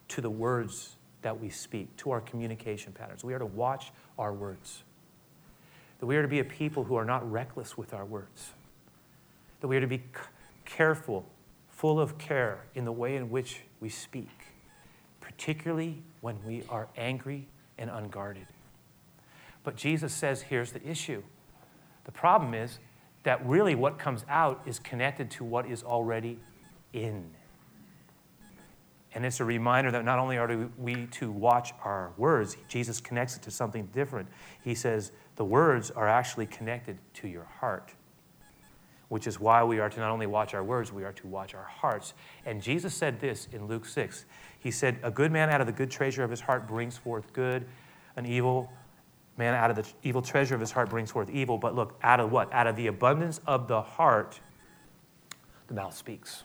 to 0.09 0.20
the 0.20 0.31
words 0.31 0.96
that 1.22 1.40
we 1.40 1.48
speak, 1.48 1.96
to 1.96 2.11
our 2.11 2.20
communication 2.20 2.92
patterns. 2.92 3.24
We 3.24 3.35
are 3.35 3.38
to 3.38 3.46
watch 3.46 3.92
our 4.18 4.33
words. 4.33 4.83
That 6.00 6.07
we 6.07 6.16
are 6.16 6.22
to 6.22 6.29
be 6.29 6.40
a 6.40 6.44
people 6.44 6.85
who 6.85 6.96
are 6.96 7.05
not 7.05 7.31
reckless 7.31 7.79
with 7.79 7.94
our 7.94 8.05
words. 8.05 8.50
That 9.61 9.68
we 9.68 9.77
are 9.77 9.81
to 9.81 9.87
be 9.87 10.03
careful 10.64 11.24
full 11.85 12.01
of 12.01 12.16
care 12.16 12.64
in 12.75 12.87
the 12.87 12.92
way 12.92 13.14
in 13.14 13.29
which 13.29 13.61
we 13.79 13.90
speak, 13.90 14.31
particularly 15.20 16.03
when 16.23 16.42
we 16.42 16.62
are 16.70 16.88
angry 16.97 17.47
and 17.77 17.90
unguarded. 17.90 18.47
But 19.64 19.77
Jesus 19.77 20.14
says 20.14 20.40
here's 20.40 20.73
the 20.73 20.83
issue. 20.88 21.23
The 22.05 22.11
problem 22.11 22.55
is 22.55 22.79
that 23.25 23.44
really 23.44 23.75
what 23.75 23.99
comes 23.99 24.25
out 24.31 24.62
is 24.64 24.79
connected 24.79 25.31
to 25.33 25.44
what 25.44 25.66
is 25.66 25.83
already 25.83 26.38
in. 26.94 27.29
And 29.14 29.27
it's 29.27 29.40
a 29.40 29.44
reminder 29.44 29.90
that 29.90 30.07
not 30.07 30.18
only 30.18 30.38
are 30.38 30.70
we 30.79 31.05
to 31.09 31.31
watch 31.31 31.75
our 31.85 32.14
words, 32.16 32.57
Jesus 32.66 32.99
connects 32.99 33.37
it 33.37 33.42
to 33.42 33.51
something 33.51 33.90
different. 33.92 34.31
He 34.62 34.75
says 34.75 35.12
the 35.37 35.44
words 35.44 35.90
are 35.90 36.09
actually 36.09 36.47
connected 36.47 36.97
to 37.16 37.29
your 37.29 37.44
heart 37.44 37.92
which 39.14 39.29
is 39.29 39.38
why 39.38 39.62
we 39.62 39.79
are 39.79 39.88
to 39.88 40.00
not 40.00 40.11
only 40.11 40.27
watch 40.27 40.55
our 40.55 40.64
words, 40.64 40.92
we 40.92 41.05
are 41.05 41.12
to 41.12 41.29
watch 41.29 41.55
our 41.55 41.62
hearts. 41.62 42.14
And 42.44 42.61
Jesus 42.61 42.92
said 42.92 43.20
this 43.20 43.46
in 43.53 43.68
Luke 43.68 43.87
6. 43.87 44.24
He 44.59 44.72
said, 44.72 44.98
A 45.05 45.11
good 45.12 45.31
man 45.31 45.50
out 45.50 45.61
of 45.61 45.68
the 45.68 45.72
good 45.72 45.88
treasure 45.88 46.24
of 46.24 46.31
his 46.33 46.40
heart 46.40 46.66
brings 46.66 46.98
forth 46.98 47.33
good, 47.33 47.64
an 48.16 48.27
evil 48.27 48.72
man 49.37 49.55
out 49.55 49.70
of 49.70 49.77
the 49.77 49.87
evil 50.03 50.20
treasure 50.20 50.57
of 50.57 50.61
his 50.61 50.72
heart 50.72 50.90
brings 50.90 51.12
forth 51.12 51.31
evil. 51.31 51.59
But 51.59 51.77
look, 51.77 51.96
out 52.03 52.18
of 52.18 52.33
what? 52.33 52.53
Out 52.53 52.66
of 52.66 52.74
the 52.74 52.88
abundance 52.88 53.40
of 53.46 53.68
the 53.68 53.83
heart, 53.83 54.40
the 55.68 55.74
mouth 55.74 55.96
speaks. 55.96 56.42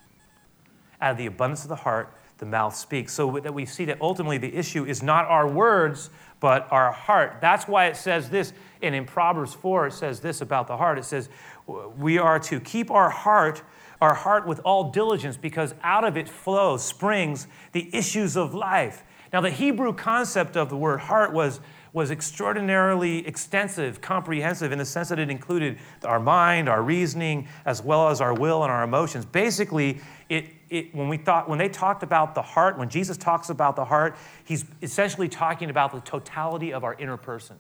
Out 1.02 1.10
of 1.10 1.18
the 1.18 1.26
abundance 1.26 1.64
of 1.64 1.70
the 1.70 1.76
heart, 1.76 2.14
the 2.40 2.46
mouth 2.46 2.76
speaks. 2.76 3.14
So 3.14 3.40
that 3.40 3.54
we 3.54 3.66
see 3.66 3.86
that 3.86 4.02
ultimately 4.02 4.38
the 4.38 4.54
issue 4.54 4.86
is 4.86 5.04
not 5.04 5.26
our 5.26 5.48
words, 5.48 6.10
but 6.40 6.68
our 6.72 6.92
heart. 6.92 7.38
That's 7.42 7.68
why 7.68 7.88
it 7.88 7.98
says 7.98 8.30
this, 8.30 8.54
and 8.82 8.96
in 8.96 9.06
Proverbs 9.06 9.54
4, 9.54 9.88
it 9.88 9.94
says 9.94 10.22
this 10.22 10.42
about 10.42 10.68
the 10.68 10.78
heart. 10.78 10.98
It 10.98 11.06
says, 11.06 11.30
We 11.68 12.18
are 12.18 12.40
to 12.40 12.60
keep 12.60 12.90
our 12.90 13.10
heart, 13.10 13.62
our 14.02 14.14
heart 14.14 14.48
with 14.48 14.60
all 14.64 14.92
diligence, 14.92 15.38
because 15.38 15.76
out 15.84 16.06
of 16.06 16.18
it 16.18 16.30
flows, 16.30 16.84
springs 16.84 17.48
the 17.74 17.94
issues 17.94 18.38
of 18.38 18.54
life. 18.54 19.04
Now, 19.32 19.42
the 19.42 19.52
Hebrew 19.52 19.94
concept 19.94 20.58
of 20.58 20.70
the 20.70 20.78
word 20.78 21.02
heart 21.02 21.34
was, 21.34 21.60
was 21.94 22.10
extraordinarily 22.10 23.28
extensive, 23.28 24.02
comprehensive, 24.02 24.72
in 24.72 24.80
the 24.80 24.86
sense 24.86 25.10
that 25.10 25.20
it 25.20 25.30
included 25.30 25.78
our 26.04 26.20
mind, 26.20 26.70
our 26.70 26.82
reasoning, 26.82 27.48
as 27.66 27.84
well 27.84 28.08
as 28.08 28.22
our 28.22 28.34
will 28.34 28.64
and 28.64 28.72
our 28.72 28.84
emotions. 28.84 29.26
Basically, 29.26 30.00
it, 30.30 30.46
it, 30.70 30.94
when 30.94 31.10
we 31.10 31.18
thought 31.18 31.50
when 31.50 31.58
they 31.58 31.70
talked 31.70 32.04
about 32.04 32.36
the 32.36 32.42
heart 32.42 32.78
when 32.78 32.90
jesus 32.90 33.18
talks 33.18 33.50
about 33.50 33.76
the 33.76 33.86
heart 33.86 34.16
he's 34.44 34.66
essentially 34.82 35.28
talking 35.28 35.70
about 35.70 35.92
the 35.92 36.02
totality 36.02 36.74
of 36.74 36.84
our 36.84 36.94
inner 36.96 37.18
person 37.18 37.58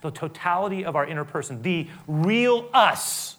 the 0.00 0.10
totality 0.10 0.84
of 0.84 0.96
our 0.96 1.06
inner 1.06 1.24
person 1.24 1.62
the 1.62 1.88
real 2.06 2.68
us 2.72 3.36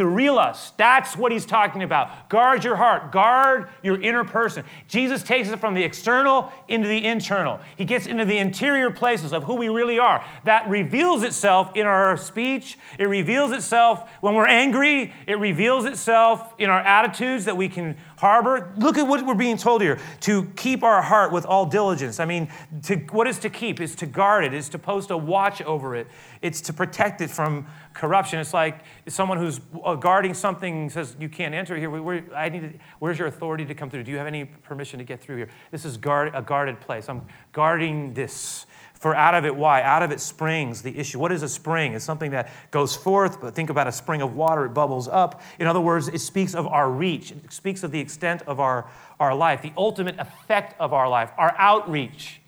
the 0.00 0.06
real 0.06 0.38
us. 0.38 0.70
That's 0.78 1.16
what 1.16 1.30
he's 1.30 1.44
talking 1.44 1.82
about. 1.82 2.30
Guard 2.30 2.64
your 2.64 2.76
heart, 2.76 3.12
guard 3.12 3.68
your 3.82 4.00
inner 4.00 4.24
person. 4.24 4.64
Jesus 4.88 5.22
takes 5.22 5.50
it 5.50 5.58
from 5.58 5.74
the 5.74 5.82
external 5.82 6.50
into 6.68 6.88
the 6.88 7.04
internal. 7.04 7.60
He 7.76 7.84
gets 7.84 8.06
into 8.06 8.24
the 8.24 8.38
interior 8.38 8.90
places 8.90 9.34
of 9.34 9.44
who 9.44 9.56
we 9.56 9.68
really 9.68 9.98
are. 9.98 10.24
That 10.44 10.68
reveals 10.68 11.22
itself 11.22 11.72
in 11.74 11.86
our 11.86 12.16
speech, 12.16 12.78
it 12.98 13.10
reveals 13.10 13.52
itself 13.52 14.10
when 14.20 14.34
we're 14.34 14.46
angry, 14.46 15.12
it 15.26 15.38
reveals 15.38 15.84
itself 15.84 16.54
in 16.58 16.70
our 16.70 16.80
attitudes 16.80 17.44
that 17.44 17.56
we 17.56 17.68
can 17.68 17.96
harbor. 18.20 18.70
Look 18.76 18.98
at 18.98 19.08
what 19.08 19.24
we're 19.26 19.34
being 19.34 19.56
told 19.56 19.80
here 19.80 19.98
to 20.20 20.44
keep 20.54 20.82
our 20.82 21.00
heart 21.00 21.32
with 21.32 21.46
all 21.46 21.64
diligence. 21.64 22.20
I 22.20 22.26
mean, 22.26 22.48
to, 22.82 22.96
what 23.12 23.26
is 23.26 23.38
to 23.38 23.50
keep? 23.50 23.80
Is 23.80 23.94
to 23.96 24.06
guard 24.06 24.44
it, 24.44 24.52
is 24.52 24.68
to 24.68 24.78
post 24.78 25.10
a 25.10 25.16
watch 25.16 25.62
over 25.62 25.96
it, 25.96 26.06
it's 26.42 26.60
to 26.62 26.72
protect 26.74 27.22
it 27.22 27.30
from 27.30 27.66
corruption. 27.94 28.38
It's 28.38 28.52
like 28.52 28.84
someone 29.08 29.38
who's 29.38 29.60
uh, 29.82 29.94
guarding 29.94 30.34
something 30.34 30.90
says, 30.90 31.16
You 31.18 31.30
can't 31.30 31.54
enter 31.54 31.76
here. 31.76 31.88
Where, 31.88 32.22
I 32.36 32.50
need 32.50 32.60
to, 32.60 32.78
where's 32.98 33.18
your 33.18 33.28
authority 33.28 33.64
to 33.64 33.74
come 33.74 33.88
through? 33.88 34.04
Do 34.04 34.10
you 34.10 34.18
have 34.18 34.26
any 34.26 34.44
permission 34.44 34.98
to 34.98 35.04
get 35.04 35.22
through 35.22 35.38
here? 35.38 35.48
This 35.70 35.86
is 35.86 35.96
guard, 35.96 36.32
a 36.34 36.42
guarded 36.42 36.78
place. 36.80 37.08
I'm 37.08 37.26
guarding 37.52 38.12
this. 38.12 38.66
For 39.00 39.16
out 39.16 39.34
of 39.34 39.46
it, 39.46 39.56
why? 39.56 39.80
Out 39.80 40.02
of 40.02 40.12
it 40.12 40.20
springs 40.20 40.82
the 40.82 40.96
issue. 40.98 41.18
What 41.18 41.32
is 41.32 41.42
a 41.42 41.48
spring? 41.48 41.94
It's 41.94 42.04
something 42.04 42.32
that 42.32 42.50
goes 42.70 42.94
forth, 42.94 43.40
but 43.40 43.54
think 43.54 43.70
about 43.70 43.86
a 43.86 43.92
spring 43.92 44.20
of 44.20 44.36
water, 44.36 44.66
it 44.66 44.74
bubbles 44.74 45.08
up. 45.08 45.40
In 45.58 45.66
other 45.66 45.80
words, 45.80 46.08
it 46.08 46.20
speaks 46.20 46.54
of 46.54 46.66
our 46.66 46.90
reach, 46.90 47.32
it 47.32 47.50
speaks 47.50 47.82
of 47.82 47.92
the 47.92 47.98
extent 47.98 48.42
of 48.42 48.60
our, 48.60 48.86
our 49.18 49.34
life, 49.34 49.62
the 49.62 49.72
ultimate 49.74 50.18
effect 50.18 50.78
of 50.78 50.92
our 50.92 51.08
life, 51.08 51.32
our 51.38 51.54
outreach. 51.56 52.42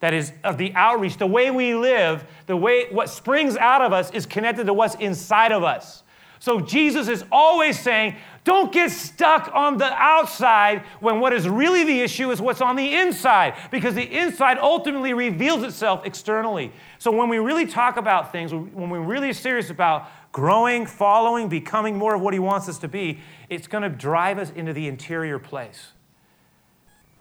That 0.00 0.14
is, 0.14 0.32
of 0.42 0.56
the 0.56 0.72
outreach, 0.74 1.18
the 1.18 1.26
way 1.26 1.50
we 1.50 1.74
live, 1.74 2.24
the 2.46 2.56
way 2.56 2.86
what 2.90 3.10
springs 3.10 3.58
out 3.58 3.82
of 3.82 3.92
us 3.92 4.10
is 4.12 4.24
connected 4.24 4.64
to 4.64 4.72
what's 4.72 4.94
inside 4.94 5.52
of 5.52 5.62
us. 5.62 6.02
So 6.38 6.60
Jesus 6.60 7.08
is 7.08 7.26
always 7.30 7.78
saying, 7.78 8.16
don't 8.42 8.72
get 8.72 8.90
stuck 8.90 9.50
on 9.52 9.76
the 9.76 9.92
outside 9.92 10.82
when 11.00 11.20
what 11.20 11.32
is 11.32 11.46
really 11.48 11.84
the 11.84 12.00
issue 12.00 12.30
is 12.30 12.40
what's 12.40 12.62
on 12.62 12.74
the 12.74 12.94
inside, 12.94 13.54
because 13.70 13.94
the 13.94 14.02
inside 14.02 14.58
ultimately 14.58 15.12
reveals 15.12 15.62
itself 15.62 16.06
externally. 16.06 16.72
So 16.98 17.10
when 17.10 17.28
we 17.28 17.38
really 17.38 17.66
talk 17.66 17.98
about 17.98 18.32
things, 18.32 18.52
when 18.52 18.88
we're 18.88 19.00
really 19.00 19.32
serious 19.34 19.68
about 19.68 20.08
growing, 20.32 20.86
following, 20.86 21.48
becoming 21.48 21.96
more 21.96 22.14
of 22.14 22.22
what 22.22 22.32
He 22.32 22.40
wants 22.40 22.68
us 22.68 22.78
to 22.78 22.88
be, 22.88 23.20
it's 23.50 23.66
going 23.66 23.82
to 23.82 23.90
drive 23.90 24.38
us 24.38 24.50
into 24.50 24.72
the 24.72 24.88
interior 24.88 25.38
place. 25.38 25.88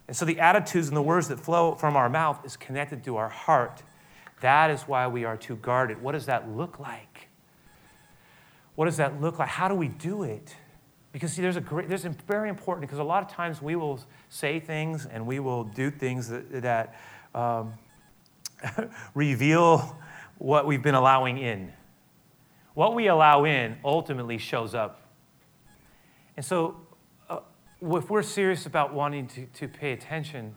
And 0.08 0.16
so 0.16 0.26
the 0.26 0.40
attitudes 0.40 0.88
and 0.88 0.96
the 0.96 1.02
words 1.02 1.28
that 1.28 1.40
flow 1.40 1.76
from 1.76 1.96
our 1.96 2.10
mouth 2.10 2.44
is 2.46 2.56
connected 2.56 3.04
to 3.04 3.18
our 3.18 3.30
heart. 3.30 3.84
That 4.42 4.72
is 4.72 4.84
why 4.84 5.08
we 5.08 5.26
are 5.26 5.38
to 5.38 5.58
guard 5.58 5.92
it. 5.92 6.00
What 6.00 6.14
does 6.14 6.28
that 6.28 6.50
look 6.50 6.80
like? 6.80 7.28
What 8.76 8.86
does 8.86 8.98
that 8.98 9.20
look 9.20 9.38
like? 9.38 9.50
How 9.50 9.68
do 9.68 9.76
we 9.76 9.90
do 9.90 10.24
it? 10.24 10.56
Because 11.12 11.34
see, 11.34 11.42
there's 11.42 11.56
a 11.56 11.62
great, 11.62 11.90
there's 11.90 12.06
very 12.28 12.50
important 12.50 12.82
because 12.82 13.00
a 13.00 13.04
lot 13.04 13.24
of 13.24 13.30
times 13.30 13.62
we 13.62 13.76
will 13.76 14.00
say 14.30 14.60
things 14.60 15.08
and 15.08 15.26
we 15.26 15.40
will 15.40 15.64
do 15.64 15.90
things 15.90 16.30
that, 16.30 16.62
that 16.62 16.96
um, 17.34 17.74
reveal 19.16 19.98
what 20.38 20.68
we've 20.68 20.84
been 20.84 20.96
allowing 20.96 21.38
in. 21.38 21.74
What 22.76 22.94
we 22.94 23.08
allow 23.08 23.46
in 23.46 23.78
ultimately 23.84 24.38
shows 24.38 24.76
up. 24.76 25.02
And 26.38 26.46
so, 26.46 26.78
uh, 27.30 27.40
if 27.82 28.10
we're 28.10 28.24
serious 28.24 28.66
about 28.66 28.94
wanting 28.94 29.28
to, 29.28 29.46
to 29.48 29.68
pay 29.68 29.92
attention 29.92 30.56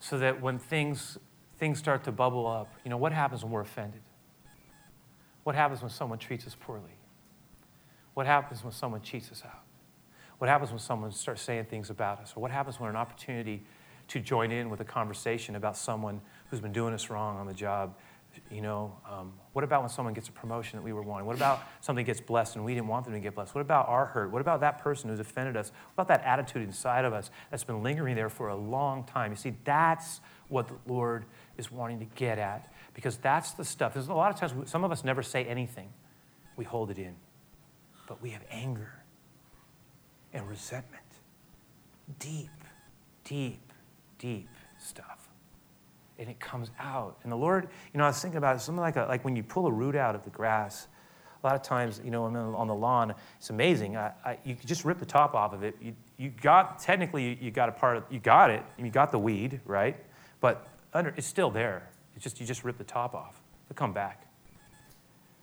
so 0.00 0.18
that 0.18 0.40
when 0.40 0.58
things, 0.58 1.18
things 1.58 1.78
start 1.78 2.04
to 2.04 2.12
bubble 2.12 2.46
up, 2.46 2.72
you 2.84 2.90
know, 2.90 2.98
what 2.98 3.12
happens 3.12 3.42
when 3.42 3.52
we're 3.52 3.62
offended? 3.62 4.02
What 5.44 5.56
happens 5.56 5.80
when 5.80 5.90
someone 5.90 6.18
treats 6.18 6.46
us 6.46 6.54
poorly? 6.58 6.98
What 8.14 8.26
happens 8.26 8.62
when 8.62 8.72
someone 8.72 9.00
cheats 9.00 9.32
us 9.32 9.42
out? 9.44 9.62
What 10.38 10.48
happens 10.48 10.70
when 10.70 10.78
someone 10.78 11.10
starts 11.12 11.42
saying 11.42 11.64
things 11.66 11.90
about 11.90 12.20
us? 12.20 12.32
Or 12.36 12.40
what 12.40 12.50
happens 12.50 12.78
when 12.78 12.90
an 12.90 12.96
opportunity 12.96 13.62
to 14.08 14.20
join 14.20 14.50
in 14.52 14.70
with 14.70 14.80
a 14.80 14.84
conversation 14.84 15.56
about 15.56 15.76
someone 15.76 16.20
who's 16.48 16.60
been 16.60 16.72
doing 16.72 16.94
us 16.94 17.10
wrong 17.10 17.38
on 17.38 17.46
the 17.46 17.54
job 17.54 17.94
you 18.50 18.62
know, 18.62 18.96
um, 19.10 19.32
what 19.52 19.64
about 19.64 19.82
when 19.82 19.90
someone 19.90 20.14
gets 20.14 20.28
a 20.28 20.32
promotion 20.32 20.78
that 20.78 20.82
we 20.82 20.92
were 20.92 21.02
wanting? 21.02 21.26
What 21.26 21.36
about 21.36 21.60
something 21.80 22.04
gets 22.04 22.20
blessed 22.20 22.56
and 22.56 22.64
we 22.64 22.74
didn't 22.74 22.88
want 22.88 23.04
them 23.04 23.14
to 23.14 23.20
get 23.20 23.34
blessed? 23.34 23.54
What 23.54 23.60
about 23.60 23.88
our 23.88 24.06
hurt? 24.06 24.30
What 24.30 24.40
about 24.40 24.60
that 24.60 24.78
person 24.78 25.10
who's 25.10 25.20
offended 25.20 25.56
us? 25.56 25.72
What 25.94 26.04
about 26.04 26.08
that 26.08 26.26
attitude 26.26 26.62
inside 26.62 27.04
of 27.04 27.12
us 27.12 27.30
that's 27.50 27.64
been 27.64 27.82
lingering 27.82 28.16
there 28.16 28.28
for 28.28 28.48
a 28.48 28.56
long 28.56 29.04
time? 29.04 29.32
You 29.32 29.36
see, 29.36 29.54
that's 29.64 30.20
what 30.48 30.68
the 30.68 30.74
Lord 30.86 31.24
is 31.56 31.70
wanting 31.70 31.98
to 31.98 32.06
get 32.14 32.38
at 32.38 32.72
because 32.94 33.16
that's 33.16 33.52
the 33.52 33.64
stuff. 33.64 33.94
There's 33.94 34.08
a 34.08 34.14
lot 34.14 34.32
of 34.32 34.38
times 34.38 34.70
some 34.70 34.84
of 34.84 34.92
us 34.92 35.04
never 35.04 35.22
say 35.22 35.44
anything, 35.44 35.88
we 36.56 36.64
hold 36.64 36.90
it 36.90 36.98
in, 36.98 37.16
but 38.06 38.22
we 38.22 38.30
have 38.30 38.42
anger 38.50 38.92
and 40.38 40.48
resentment. 40.48 41.02
Deep, 42.18 42.48
deep, 43.24 43.72
deep 44.18 44.48
stuff 44.78 45.28
and 46.18 46.28
it 46.28 46.40
comes 46.40 46.70
out. 46.78 47.16
And 47.22 47.30
the 47.30 47.36
Lord, 47.36 47.68
you 47.92 47.98
know, 47.98 48.04
I 48.04 48.08
was 48.08 48.20
thinking 48.20 48.38
about 48.38 48.56
it, 48.56 48.60
something 48.60 48.80
like, 48.80 48.96
a, 48.96 49.06
like 49.08 49.24
when 49.24 49.36
you 49.36 49.42
pull 49.42 49.66
a 49.66 49.72
root 49.72 49.94
out 49.94 50.14
of 50.14 50.24
the 50.24 50.30
grass, 50.30 50.88
a 51.42 51.46
lot 51.46 51.54
of 51.54 51.62
times, 51.62 52.00
you 52.04 52.10
know, 52.10 52.24
on 52.24 52.66
the 52.66 52.74
lawn, 52.74 53.14
it's 53.38 53.50
amazing. 53.50 53.96
I, 53.96 54.10
I, 54.24 54.38
you 54.44 54.56
just 54.64 54.84
rip 54.84 54.98
the 54.98 55.06
top 55.06 55.34
off 55.34 55.52
of 55.52 55.62
it. 55.62 55.76
You, 55.80 55.94
you 56.16 56.30
got, 56.30 56.80
technically, 56.80 57.38
you 57.40 57.52
got 57.52 57.68
a 57.68 57.72
part 57.72 57.96
of, 57.96 58.04
you 58.10 58.18
got 58.18 58.50
it, 58.50 58.64
you 58.76 58.90
got 58.90 59.12
the 59.12 59.18
weed, 59.20 59.60
right? 59.64 59.96
But 60.40 60.66
under, 60.92 61.14
it's 61.16 61.28
still 61.28 61.50
there. 61.50 61.88
It's 62.16 62.24
just, 62.24 62.40
you 62.40 62.46
just 62.46 62.64
rip 62.64 62.76
the 62.76 62.84
top 62.84 63.14
off. 63.14 63.40
It'll 63.66 63.78
come 63.78 63.92
back. 63.92 64.26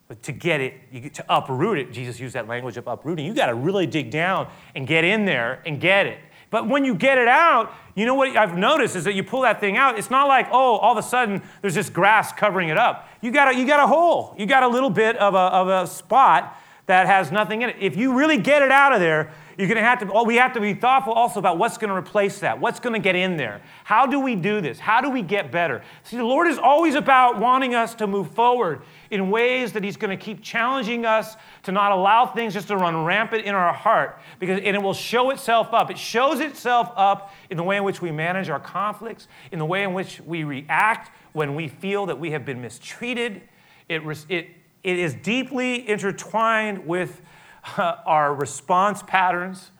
But 0.07 0.21
to 0.23 0.31
get 0.31 0.61
it, 0.61 0.75
you, 0.91 1.09
to 1.09 1.25
uproot 1.29 1.79
it, 1.79 1.91
Jesus 1.91 2.19
used 2.19 2.35
that 2.35 2.47
language 2.47 2.77
of 2.77 2.87
uprooting. 2.87 3.25
You 3.25 3.33
got 3.33 3.47
to 3.47 3.55
really 3.55 3.87
dig 3.87 4.11
down 4.11 4.47
and 4.75 4.85
get 4.85 5.03
in 5.03 5.25
there 5.25 5.63
and 5.65 5.81
get 5.81 6.05
it. 6.05 6.19
But 6.51 6.67
when 6.67 6.85
you 6.85 6.93
get 6.93 7.17
it 7.17 7.27
out, 7.27 7.73
you 7.95 8.05
know 8.05 8.13
what 8.13 8.37
I've 8.37 8.57
noticed 8.57 8.95
is 8.95 9.03
that 9.05 9.15
you 9.15 9.23
pull 9.23 9.41
that 9.41 9.59
thing 9.59 9.77
out, 9.77 9.97
it's 9.97 10.11
not 10.11 10.27
like, 10.27 10.47
oh, 10.51 10.77
all 10.77 10.97
of 10.97 11.03
a 11.03 11.07
sudden 11.07 11.41
there's 11.61 11.73
this 11.73 11.89
grass 11.89 12.31
covering 12.31 12.69
it 12.69 12.77
up. 12.77 13.09
You 13.21 13.31
got 13.31 13.53
a, 13.53 13.57
you 13.57 13.65
got 13.65 13.79
a 13.79 13.87
hole, 13.87 14.35
you 14.37 14.45
got 14.45 14.63
a 14.63 14.67
little 14.67 14.91
bit 14.91 15.17
of 15.17 15.33
a, 15.33 15.37
of 15.37 15.67
a 15.67 15.87
spot 15.87 16.55
that 16.87 17.07
has 17.07 17.31
nothing 17.31 17.63
in 17.63 17.69
it. 17.69 17.77
If 17.79 17.97
you 17.97 18.17
really 18.17 18.37
get 18.37 18.61
it 18.61 18.71
out 18.71 18.93
of 18.93 18.99
there, 18.99 19.31
you're 19.57 19.67
going 19.67 19.77
to 19.77 19.83
have 19.83 19.99
to, 19.99 20.11
oh, 20.11 20.23
we 20.23 20.35
have 20.35 20.53
to 20.53 20.59
be 20.59 20.73
thoughtful 20.73 21.13
also 21.13 21.39
about 21.39 21.57
what's 21.57 21.77
going 21.77 21.89
to 21.89 21.95
replace 21.95 22.39
that. 22.39 22.59
What's 22.59 22.79
going 22.79 22.93
to 22.93 22.99
get 22.99 23.15
in 23.15 23.37
there? 23.37 23.61
How 23.85 24.05
do 24.05 24.19
we 24.19 24.35
do 24.35 24.59
this? 24.59 24.79
How 24.79 24.99
do 24.99 25.09
we 25.09 25.21
get 25.21 25.49
better? 25.51 25.81
See, 26.03 26.17
the 26.17 26.25
Lord 26.25 26.47
is 26.47 26.57
always 26.57 26.95
about 26.95 27.39
wanting 27.39 27.73
us 27.73 27.95
to 27.95 28.07
move 28.07 28.31
forward 28.31 28.81
in 29.09 29.29
ways 29.31 29.71
that 29.71 29.83
He's 29.83 29.95
going 29.95 30.15
to 30.15 30.23
keep 30.23 30.43
challenging 30.43 31.05
us 31.05 31.37
to 31.63 31.71
not 31.71 31.93
allow 31.93 32.25
things 32.25 32.53
just 32.53 32.67
to 32.67 32.75
run 32.75 33.05
rampant 33.05 33.45
in 33.45 33.55
our 33.55 33.73
heart 33.73 34.19
because 34.39 34.59
and 34.59 34.75
it 34.75 34.81
will 34.81 34.93
show 34.93 35.29
itself 35.29 35.73
up. 35.73 35.89
It 35.89 35.97
shows 35.97 36.41
itself 36.41 36.91
up 36.97 37.33
in 37.49 37.55
the 37.55 37.63
way 37.63 37.77
in 37.77 37.83
which 37.83 38.01
we 38.01 38.11
manage 38.11 38.49
our 38.49 38.59
conflicts, 38.59 39.27
in 39.53 39.59
the 39.59 39.65
way 39.65 39.83
in 39.83 39.93
which 39.93 40.19
we 40.19 40.43
react 40.43 41.11
when 41.31 41.55
we 41.55 41.69
feel 41.69 42.05
that 42.07 42.19
we 42.19 42.31
have 42.31 42.45
been 42.45 42.61
mistreated. 42.61 43.41
It, 43.87 44.01
it, 44.29 44.49
it 44.85 44.99
is 44.99 45.15
deeply 45.15 45.89
intertwined 45.89 46.85
with 46.85 47.19
our 47.77 48.35
response 48.35 49.01
patterns 49.01 49.71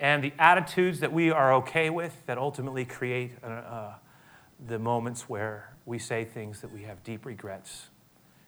and 0.00 0.24
the 0.24 0.32
attitudes 0.38 1.00
that 1.00 1.12
we 1.12 1.30
are 1.30 1.52
okay 1.52 1.90
with 1.90 2.24
that 2.24 2.38
ultimately 2.38 2.86
create 2.86 3.32
uh, 3.44 3.46
uh, 3.46 3.94
the 4.66 4.78
moments 4.78 5.28
where 5.28 5.76
we 5.84 5.98
say 5.98 6.24
things 6.24 6.62
that 6.62 6.72
we 6.72 6.82
have 6.84 7.04
deep 7.04 7.26
regrets. 7.26 7.88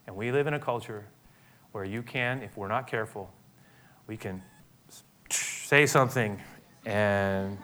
And 0.06 0.16
we 0.16 0.32
live 0.32 0.46
in 0.46 0.54
a 0.54 0.58
culture 0.58 1.04
where 1.72 1.84
you 1.84 2.02
can, 2.02 2.42
if 2.42 2.56
we're 2.56 2.68
not 2.68 2.86
careful, 2.86 3.30
we 4.06 4.16
can 4.16 4.42
say 5.28 5.84
something 5.84 6.40
and 6.86 7.58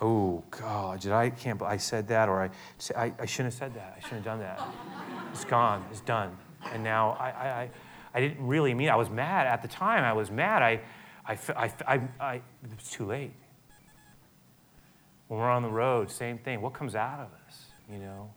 oh 0.00 0.42
god 0.50 0.98
did 1.00 1.12
i 1.12 1.28
can't 1.30 1.60
i 1.62 1.76
said 1.76 2.08
that 2.08 2.28
or 2.28 2.42
i 2.42 2.50
i, 2.96 3.12
I 3.20 3.26
shouldn't 3.26 3.52
have 3.52 3.58
said 3.58 3.74
that. 3.74 3.94
I 3.96 4.00
shouldn't 4.00 4.24
have 4.24 4.38
done 4.38 4.40
that. 4.40 4.60
It's 5.32 5.44
gone. 5.44 5.84
It's 5.92 6.00
done 6.00 6.36
and 6.70 6.84
now 6.84 7.16
I, 7.18 7.26
I 7.26 7.70
I 8.14 8.20
didn't 8.20 8.46
really 8.46 8.74
mean 8.74 8.88
I 8.88 8.96
was 8.96 9.10
mad. 9.10 9.46
At 9.46 9.62
the 9.62 9.68
time, 9.68 10.04
I 10.04 10.12
was 10.12 10.30
mad. 10.30 10.62
I, 10.62 10.80
I, 11.26 11.38
I, 11.56 11.72
I, 11.86 12.00
I, 12.20 12.34
it 12.34 12.76
was 12.76 12.90
too 12.90 13.06
late. 13.06 13.32
When 15.28 15.40
we're 15.40 15.50
on 15.50 15.62
the 15.62 15.70
road, 15.70 16.10
same 16.10 16.38
thing. 16.38 16.60
What 16.60 16.74
comes 16.74 16.94
out 16.94 17.20
of 17.20 17.28
us, 17.46 17.66
you 17.90 17.98
know? 17.98 18.30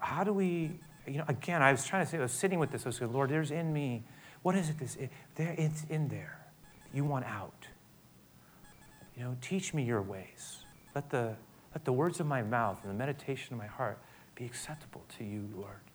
How 0.00 0.24
do 0.24 0.32
we, 0.32 0.72
you 1.06 1.18
know, 1.18 1.24
again, 1.28 1.62
I 1.62 1.70
was 1.70 1.84
trying 1.84 2.04
to 2.04 2.10
say, 2.10 2.18
I 2.18 2.22
was 2.22 2.32
sitting 2.32 2.58
with 2.58 2.72
this. 2.72 2.84
I 2.84 2.88
was 2.88 2.96
saying, 2.96 3.12
Lord, 3.12 3.30
there's 3.30 3.52
in 3.52 3.72
me. 3.72 4.02
What 4.42 4.56
is 4.56 4.70
it? 4.70 4.78
This, 4.78 4.96
there, 5.36 5.54
it's 5.56 5.84
in 5.84 6.08
there. 6.08 6.38
You 6.92 7.04
want 7.04 7.26
out. 7.26 7.68
You 9.16 9.22
know, 9.22 9.36
teach 9.40 9.72
me 9.72 9.84
your 9.84 10.02
ways. 10.02 10.58
Let 10.94 11.10
the, 11.10 11.36
let 11.74 11.84
the 11.84 11.92
words 11.92 12.18
of 12.18 12.26
my 12.26 12.42
mouth 12.42 12.80
and 12.82 12.90
the 12.90 12.98
meditation 12.98 13.54
of 13.54 13.58
my 13.58 13.66
heart 13.66 13.98
be 14.34 14.44
acceptable 14.44 15.04
to 15.18 15.24
you, 15.24 15.48
Lord. 15.54 15.85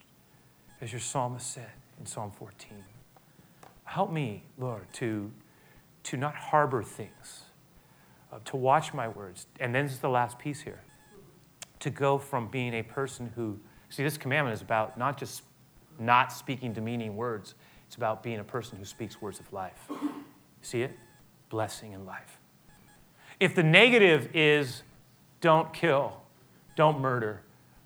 As 0.81 0.91
your 0.91 0.99
psalmist 0.99 1.51
said 1.51 1.71
in 1.99 2.05
Psalm 2.07 2.31
14. 2.31 2.83
Help 3.83 4.11
me, 4.11 4.43
Lord, 4.57 4.91
to, 4.93 5.31
to 6.03 6.17
not 6.17 6.35
harbor 6.35 6.81
things, 6.81 7.43
uh, 8.33 8.39
to 8.45 8.57
watch 8.57 8.93
my 8.93 9.07
words. 9.07 9.45
And 9.59 9.75
then 9.75 9.85
this 9.85 9.93
is 9.93 9.99
the 9.99 10.09
last 10.09 10.39
piece 10.39 10.61
here 10.61 10.81
to 11.81 11.89
go 11.89 12.17
from 12.17 12.47
being 12.47 12.73
a 12.75 12.83
person 12.83 13.31
who, 13.35 13.59
see, 13.89 14.03
this 14.03 14.17
commandment 14.17 14.53
is 14.53 14.61
about 14.61 14.97
not 14.97 15.17
just 15.17 15.43
not 15.99 16.31
speaking 16.31 16.73
demeaning 16.73 17.15
words, 17.15 17.55
it's 17.87 17.95
about 17.95 18.23
being 18.23 18.39
a 18.39 18.43
person 18.43 18.77
who 18.77 18.85
speaks 18.85 19.21
words 19.21 19.39
of 19.39 19.51
life. 19.51 19.89
See 20.61 20.81
it? 20.81 20.97
Blessing 21.49 21.93
and 21.93 22.05
life. 22.05 22.39
If 23.39 23.55
the 23.55 23.63
negative 23.63 24.29
is 24.33 24.83
don't 25.41 25.73
kill, 25.73 26.21
don't 26.75 27.01
murder, 27.01 27.41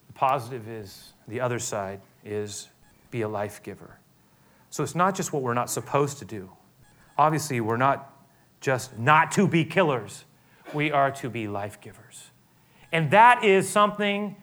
the 0.07 0.13
positive 0.13 0.67
is 0.67 1.13
the 1.27 1.39
other 1.39 1.57
side 1.57 2.01
is 2.23 2.67
be 3.11 3.21
a 3.21 3.27
life 3.27 3.61
giver. 3.63 3.99
So 4.69 4.83
it's 4.83 4.95
not 4.95 5.15
just 5.15 5.31
what 5.31 5.41
we're 5.41 5.53
not 5.53 5.69
supposed 5.69 6.19
to 6.19 6.25
do. 6.25 6.49
Obviously, 7.17 7.61
we're 7.61 7.77
not 7.77 8.11
just 8.59 8.97
not 8.97 9.31
to 9.33 9.47
be 9.47 9.63
killers, 9.63 10.25
we 10.73 10.91
are 10.91 11.11
to 11.11 11.29
be 11.29 11.47
life 11.47 11.79
givers. 11.79 12.31
And 12.91 13.11
that 13.11 13.43
is 13.43 13.69
something 13.69 14.35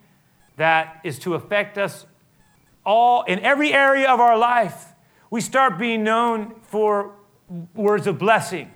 that 0.56 1.00
is 1.04 1.18
to 1.20 1.34
affect 1.34 1.78
us 1.78 2.06
all 2.84 3.22
in 3.22 3.40
every 3.40 3.72
area 3.72 4.08
of 4.08 4.20
our 4.20 4.36
life. 4.36 4.92
We 5.30 5.40
start 5.40 5.78
being 5.78 6.04
known 6.04 6.54
for 6.62 7.12
words 7.74 8.06
of 8.06 8.18
blessing. 8.18 8.70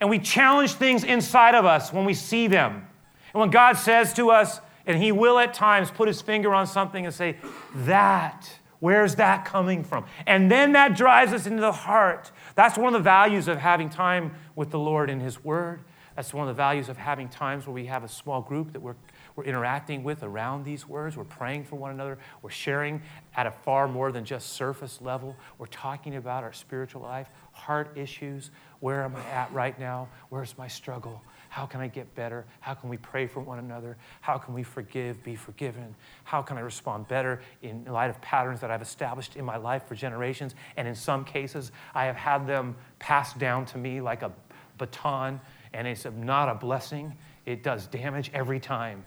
And 0.00 0.10
we 0.10 0.18
challenge 0.18 0.74
things 0.74 1.04
inside 1.04 1.54
of 1.54 1.64
us 1.64 1.92
when 1.92 2.04
we 2.04 2.14
see 2.14 2.46
them. 2.46 2.86
And 3.32 3.40
when 3.40 3.50
God 3.50 3.74
says 3.76 4.12
to 4.14 4.30
us, 4.30 4.60
and 4.86 5.02
He 5.02 5.10
will 5.10 5.38
at 5.38 5.54
times 5.54 5.90
put 5.90 6.08
His 6.08 6.20
finger 6.20 6.54
on 6.54 6.66
something 6.66 7.04
and 7.04 7.14
say, 7.14 7.36
That 7.74 8.48
Where's 8.86 9.16
that 9.16 9.44
coming 9.44 9.82
from? 9.82 10.04
And 10.28 10.48
then 10.48 10.70
that 10.74 10.96
drives 10.96 11.32
us 11.32 11.44
into 11.44 11.60
the 11.60 11.72
heart. 11.72 12.30
That's 12.54 12.78
one 12.78 12.86
of 12.86 12.92
the 12.92 13.02
values 13.02 13.48
of 13.48 13.58
having 13.58 13.90
time 13.90 14.36
with 14.54 14.70
the 14.70 14.78
Lord 14.78 15.10
in 15.10 15.18
His 15.18 15.42
Word. 15.42 15.80
That's 16.14 16.32
one 16.32 16.48
of 16.48 16.54
the 16.54 16.56
values 16.56 16.88
of 16.88 16.96
having 16.96 17.28
times 17.28 17.66
where 17.66 17.74
we 17.74 17.86
have 17.86 18.04
a 18.04 18.08
small 18.08 18.40
group 18.40 18.72
that 18.74 18.80
we're, 18.80 18.94
we're 19.34 19.42
interacting 19.42 20.04
with 20.04 20.22
around 20.22 20.64
these 20.64 20.88
words. 20.88 21.16
We're 21.16 21.24
praying 21.24 21.64
for 21.64 21.74
one 21.74 21.90
another. 21.90 22.16
We're 22.42 22.50
sharing 22.50 23.02
at 23.34 23.48
a 23.48 23.50
far 23.50 23.88
more 23.88 24.12
than 24.12 24.24
just 24.24 24.50
surface 24.52 25.00
level. 25.00 25.34
We're 25.58 25.66
talking 25.66 26.14
about 26.14 26.44
our 26.44 26.52
spiritual 26.52 27.02
life, 27.02 27.28
heart 27.50 27.90
issues. 27.96 28.52
Where 28.78 29.02
am 29.02 29.16
I 29.16 29.24
at 29.30 29.52
right 29.52 29.76
now? 29.80 30.06
Where's 30.28 30.56
my 30.56 30.68
struggle? 30.68 31.24
How 31.56 31.64
can 31.64 31.80
I 31.80 31.88
get 31.88 32.14
better? 32.14 32.44
How 32.60 32.74
can 32.74 32.90
we 32.90 32.98
pray 32.98 33.26
for 33.26 33.40
one 33.40 33.58
another? 33.58 33.96
How 34.20 34.36
can 34.36 34.52
we 34.52 34.62
forgive, 34.62 35.24
be 35.24 35.34
forgiven? 35.34 35.94
How 36.24 36.42
can 36.42 36.58
I 36.58 36.60
respond 36.60 37.08
better 37.08 37.40
in 37.62 37.86
light 37.86 38.10
of 38.10 38.20
patterns 38.20 38.60
that 38.60 38.70
I've 38.70 38.82
established 38.82 39.36
in 39.36 39.44
my 39.46 39.56
life 39.56 39.88
for 39.88 39.94
generations? 39.94 40.54
And 40.76 40.86
in 40.86 40.94
some 40.94 41.24
cases, 41.24 41.72
I 41.94 42.04
have 42.04 42.16
had 42.16 42.46
them 42.46 42.76
passed 42.98 43.38
down 43.38 43.64
to 43.66 43.78
me 43.78 44.02
like 44.02 44.20
a 44.20 44.32
baton, 44.76 45.40
and 45.72 45.88
it's 45.88 46.04
not 46.18 46.50
a 46.50 46.54
blessing. 46.54 47.14
It 47.46 47.62
does 47.62 47.86
damage 47.86 48.30
every 48.34 48.60
time. 48.60 49.06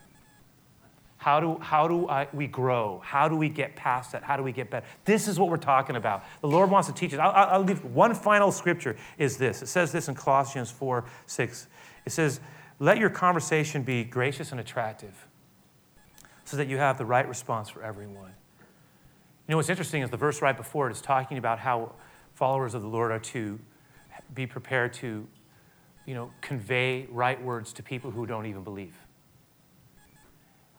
How 1.18 1.40
do, 1.40 1.60
how 1.60 1.88
do 1.88 2.10
I, 2.10 2.30
we 2.34 2.48
grow? 2.48 3.00
How 3.06 3.28
do 3.28 3.36
we 3.36 3.50
get 3.50 3.76
past 3.76 4.14
that? 4.14 4.24
How 4.24 4.38
do 4.38 4.42
we 4.42 4.54
get 4.54 4.72
better? 4.72 4.88
This 5.06 5.28
is 5.28 5.38
what 5.38 5.50
we're 5.50 5.58
talking 5.58 5.98
about. 5.98 6.24
The 6.42 6.48
Lord 6.48 6.72
wants 6.72 6.88
to 6.88 6.96
teach 6.96 7.14
us. 7.14 7.20
I'll, 7.20 7.32
I'll 7.32 7.62
leave 7.62 7.84
one 7.84 8.16
final 8.16 8.52
scripture 8.52 8.98
is 9.20 9.38
this. 9.38 9.62
It 9.62 9.68
says 9.68 9.92
this 9.92 10.08
in 10.08 10.16
Colossians 10.16 10.72
4 10.72 11.06
6. 11.28 11.68
It 12.06 12.12
says, 12.12 12.40
Let 12.80 12.98
your 12.98 13.10
conversation 13.10 13.84
be 13.84 14.04
gracious 14.04 14.52
and 14.52 14.60
attractive 14.60 15.28
so 16.46 16.58
that 16.58 16.68
you 16.68 16.78
have 16.78 16.98
the 16.98 17.06
right 17.06 17.28
response 17.28 17.70
for 17.70 17.84
everyone. 17.84 18.34
You 19.48 19.54
know 19.54 19.58
what's 19.58 19.70
interesting 19.70 20.02
is 20.02 20.10
the 20.10 20.18
verse 20.18 20.42
right 20.42 20.56
before 20.56 20.88
it 20.88 20.92
is 20.92 21.02
talking 21.02 21.38
about 21.38 21.60
how 21.60 21.94
followers 22.34 22.74
of 22.74 22.82
the 22.82 22.88
Lord 22.88 23.12
are 23.12 23.20
to 23.20 23.60
be 24.34 24.48
prepared 24.48 24.94
to, 24.94 25.28
you 26.06 26.14
know, 26.16 26.32
convey 26.42 27.08
right 27.12 27.42
words 27.44 27.74
to 27.74 27.84
people 27.84 28.12
who 28.12 28.26
don't 28.26 28.46
even 28.46 28.64
believe. 28.64 28.96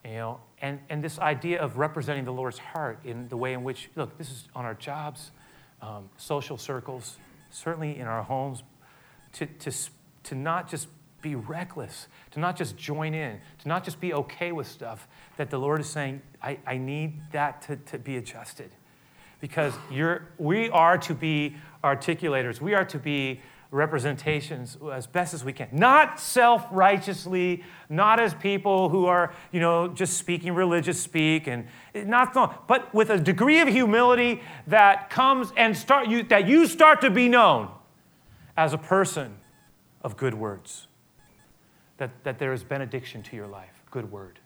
You 0.03 0.13
know, 0.13 0.39
and, 0.61 0.79
and 0.89 1.03
this 1.03 1.19
idea 1.19 1.61
of 1.61 1.77
representing 1.77 2.25
the 2.25 2.33
Lord's 2.33 2.57
heart 2.57 2.99
in 3.03 3.27
the 3.29 3.37
way 3.37 3.53
in 3.53 3.63
which, 3.63 3.89
look, 3.95 4.17
this 4.17 4.31
is 4.31 4.47
on 4.55 4.65
our 4.65 4.73
jobs, 4.73 5.31
um, 5.81 6.09
social 6.17 6.57
circles, 6.57 7.17
certainly 7.51 7.99
in 7.99 8.07
our 8.07 8.23
homes, 8.23 8.63
to, 9.33 9.45
to, 9.45 9.71
to 10.23 10.35
not 10.35 10.69
just 10.69 10.87
be 11.21 11.35
reckless, 11.35 12.07
to 12.31 12.39
not 12.39 12.55
just 12.55 12.77
join 12.77 13.13
in, 13.13 13.39
to 13.59 13.67
not 13.67 13.83
just 13.83 13.99
be 13.99 14.13
okay 14.13 14.51
with 14.51 14.67
stuff 14.67 15.07
that 15.37 15.49
the 15.49 15.57
Lord 15.57 15.79
is 15.79 15.89
saying, 15.89 16.21
I, 16.41 16.57
I 16.65 16.77
need 16.77 17.19
that 17.31 17.61
to, 17.63 17.75
to 17.75 17.97
be 17.97 18.17
adjusted. 18.17 18.71
Because 19.39 19.73
you're, 19.91 20.27
we 20.37 20.69
are 20.69 20.97
to 20.99 21.15
be 21.15 21.55
articulators, 21.83 22.61
we 22.61 22.73
are 22.73 22.85
to 22.85 22.99
be 22.99 23.41
representations 23.71 24.77
as 24.91 25.07
best 25.07 25.33
as 25.33 25.45
we 25.45 25.53
can. 25.53 25.69
Not 25.71 26.19
self 26.19 26.65
righteously, 26.71 27.63
not 27.89 28.19
as 28.19 28.33
people 28.33 28.89
who 28.89 29.05
are, 29.05 29.33
you 29.51 29.61
know, 29.61 29.87
just 29.87 30.17
speaking 30.17 30.53
religious 30.53 31.01
speak 31.01 31.47
and 31.47 31.65
not, 31.95 32.67
but 32.67 32.93
with 32.93 33.09
a 33.09 33.17
degree 33.17 33.61
of 33.61 33.69
humility 33.69 34.41
that 34.67 35.09
comes 35.09 35.51
and 35.55 35.75
start 35.75 36.09
you, 36.09 36.23
that 36.23 36.47
you 36.47 36.67
start 36.67 37.01
to 37.01 37.09
be 37.09 37.29
known 37.29 37.69
as 38.57 38.73
a 38.73 38.77
person 38.77 39.37
of 40.03 40.17
good 40.17 40.33
words. 40.33 40.87
That, 42.01 42.23
that 42.23 42.39
there 42.39 42.51
is 42.51 42.63
benediction 42.63 43.21
to 43.21 43.35
your 43.35 43.45
life, 43.45 43.83
good 43.91 44.11
word. 44.11 44.39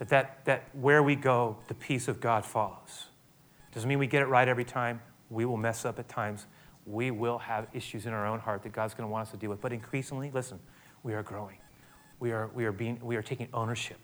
That, 0.00 0.08
that, 0.08 0.44
that 0.46 0.64
where 0.72 1.00
we 1.00 1.14
go, 1.14 1.58
the 1.68 1.74
peace 1.74 2.08
of 2.08 2.20
God 2.20 2.44
follows. 2.44 3.06
Doesn't 3.72 3.88
mean 3.88 4.00
we 4.00 4.08
get 4.08 4.22
it 4.22 4.26
right 4.26 4.48
every 4.48 4.64
time. 4.64 5.00
We 5.30 5.44
will 5.44 5.56
mess 5.56 5.84
up 5.84 6.00
at 6.00 6.08
times 6.08 6.46
we 6.84 7.12
will 7.12 7.38
have 7.38 7.68
issues 7.72 8.06
in 8.06 8.12
our 8.12 8.26
own 8.26 8.40
heart 8.40 8.64
that 8.64 8.72
God's 8.72 8.92
going 8.92 9.08
to 9.08 9.12
want 9.12 9.28
us 9.28 9.30
to 9.30 9.36
deal 9.36 9.50
with. 9.50 9.60
But 9.60 9.72
increasingly, 9.72 10.32
listen, 10.32 10.58
we 11.04 11.14
are 11.14 11.22
growing. 11.22 11.58
We 12.18 12.32
are, 12.32 12.50
we 12.54 12.64
are, 12.64 12.72
being, 12.72 12.98
we 13.02 13.14
are 13.14 13.22
taking 13.22 13.48
ownership 13.54 13.98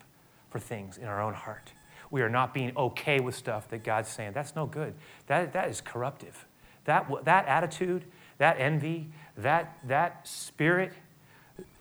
for 0.48 0.59
things 0.59 0.96
in 0.96 1.07
our 1.07 1.20
own 1.20 1.35
heart. 1.35 1.72
We 2.11 2.22
are 2.22 2.31
not 2.31 2.55
being 2.55 2.72
okay 2.77 3.20
with 3.20 3.35
stuff 3.35 3.68
that 3.70 3.83
God's 3.83 4.09
saying, 4.09 4.33
that's 4.33 4.55
no 4.55 4.66
good. 4.66 4.94
That, 5.27 5.53
that 5.55 5.70
is 5.70 5.81
corruptive. 5.81 6.46
That, 6.85 7.11
that 7.24 7.46
attitude, 7.46 8.05
that 8.38 8.61
envy, 8.61 9.11
that, 9.37 9.79
that 9.88 10.27
spirit, 10.27 10.92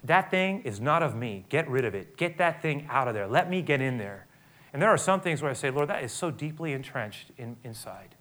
that 0.03 0.31
thing 0.31 0.61
is 0.63 0.79
not 0.79 1.03
of 1.03 1.15
me. 1.15 1.45
Get 1.49 1.69
rid 1.69 1.85
of 1.85 1.95
it. 1.95 2.17
Get 2.17 2.37
that 2.37 2.61
thing 2.61 2.87
out 2.89 3.07
of 3.07 3.13
there. 3.13 3.27
Let 3.27 3.49
me 3.49 3.61
get 3.61 3.81
in 3.81 3.97
there. 3.97 4.27
And 4.73 4.81
there 4.81 4.89
are 4.89 4.97
some 4.97 5.21
things 5.21 5.41
where 5.41 5.49
I 5.49 5.53
say, 5.53 5.69
Lord, 5.71 5.89
that 5.89 6.03
is 6.03 6.11
so 6.11 6.29
deeply 6.29 6.73
entrenched 6.73 7.31
in, 7.37 7.57
inside. 7.63 8.15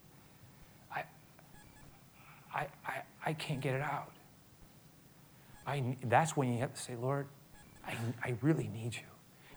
I, 0.91 1.05
I, 2.55 2.67
I 2.87 3.03
I 3.27 3.33
can't 3.33 3.61
get 3.61 3.75
it 3.75 3.83
out. 3.83 4.13
I, 5.67 5.97
that's 6.05 6.37
when 6.37 6.53
you 6.53 6.61
have 6.61 6.73
to 6.73 6.81
say, 6.81 6.95
Lord, 6.95 7.27
I, 7.85 7.97
I 8.23 8.37
really 8.41 8.69
need 8.69 8.95
you. 8.95 9.03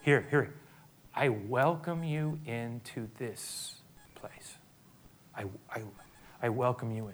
Here, 0.02 0.26
here, 0.32 0.56
I 1.14 1.30
welcome 1.30 2.04
you 2.04 2.40
into 2.48 3.08
this 3.20 3.76
place. 4.16 4.56
I, 5.38 5.46
I, 5.72 5.84
I 6.42 6.50
welcome 6.50 6.92
you 6.92 7.10
in. 7.10 7.14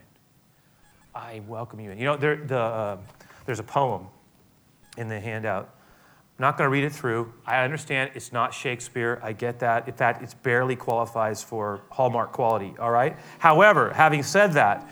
I 1.14 1.42
welcome 1.46 1.82
you 1.82 1.92
in. 1.92 1.98
You 1.98 2.06
know, 2.06 2.16
there, 2.16 2.38
the, 2.38 2.58
uh, 2.58 2.98
there's 3.46 3.60
a 3.60 3.64
poem 3.64 4.08
in 4.98 5.08
the 5.08 5.20
handout. 5.20 5.70
I'm 6.38 6.42
not 6.42 6.58
going 6.58 6.68
to 6.68 6.72
read 6.72 6.84
it 6.84 6.92
through. 6.92 7.34
I 7.46 7.64
understand 7.64 8.12
it's 8.14 8.34
not 8.34 8.54
Shakespeare. 8.54 9.20
I 9.24 9.32
get 9.34 9.60
that. 9.60 9.88
In 9.88 9.94
fact, 9.94 10.22
it 10.22 10.36
barely 10.44 10.76
qualifies 10.76 11.42
for 11.42 11.82
Hallmark 11.92 12.34
quality, 12.34 12.74
all 12.80 12.92
right? 12.92 13.18
However, 13.40 13.94
having 13.94 14.22
said 14.22 14.54
that, 14.54 14.86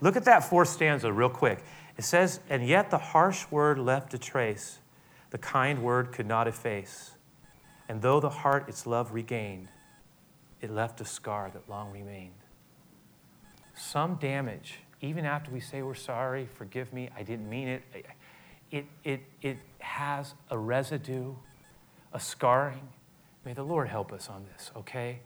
Look 0.00 0.16
at 0.16 0.24
that 0.24 0.44
fourth 0.44 0.68
stanza 0.68 1.12
real 1.12 1.30
quick. 1.30 1.62
It 1.96 2.04
says, 2.04 2.40
And 2.50 2.66
yet 2.66 2.90
the 2.90 2.98
harsh 2.98 3.46
word 3.50 3.78
left 3.78 4.14
a 4.14 4.18
trace, 4.18 4.78
the 5.30 5.38
kind 5.38 5.82
word 5.82 6.12
could 6.12 6.26
not 6.26 6.46
efface. 6.46 7.12
And 7.88 8.02
though 8.02 8.20
the 8.20 8.30
heart 8.30 8.68
its 8.68 8.86
love 8.86 9.12
regained, 9.12 9.68
it 10.60 10.70
left 10.70 11.00
a 11.00 11.04
scar 11.04 11.50
that 11.52 11.68
long 11.68 11.92
remained. 11.92 12.32
Some 13.74 14.16
damage, 14.16 14.80
even 15.00 15.24
after 15.24 15.50
we 15.50 15.60
say 15.60 15.82
we're 15.82 15.94
sorry, 15.94 16.48
forgive 16.54 16.92
me, 16.92 17.10
I 17.16 17.22
didn't 17.22 17.48
mean 17.48 17.68
it, 17.68 17.82
it, 18.70 18.86
it, 19.04 19.20
it 19.42 19.58
has 19.78 20.34
a 20.50 20.58
residue, 20.58 21.34
a 22.12 22.20
scarring. 22.20 22.88
May 23.44 23.52
the 23.52 23.62
Lord 23.62 23.88
help 23.88 24.12
us 24.12 24.28
on 24.28 24.44
this, 24.52 24.70
okay? 24.76 25.20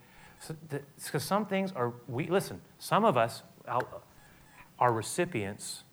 Because 0.68 0.83
so 0.98 1.18
some 1.18 1.46
things 1.46 1.72
are, 1.72 1.92
we 2.09 2.26
listen, 2.26 2.61
some 2.79 3.05
of 3.05 3.16
us, 3.16 3.42
are 4.79 4.92
recipients 4.92 5.85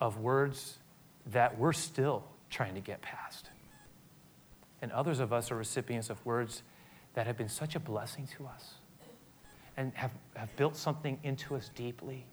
of 0.00 0.18
words 0.18 0.78
that 1.26 1.58
we're 1.58 1.72
still 1.72 2.24
trying 2.48 2.74
to 2.74 2.80
get 2.80 3.02
past. 3.02 3.50
And 4.80 4.92
others 4.92 5.20
of 5.20 5.32
us 5.32 5.50
are 5.50 5.56
recipients 5.56 6.10
of 6.10 6.24
words 6.24 6.62
that 7.14 7.26
have 7.26 7.36
been 7.36 7.48
such 7.48 7.74
a 7.74 7.80
blessing 7.80 8.28
to 8.38 8.46
us 8.46 8.74
and 9.76 9.92
have, 9.94 10.12
have 10.36 10.54
built 10.56 10.76
something 10.76 11.18
into 11.22 11.56
us 11.56 11.70
deeply 11.74 12.26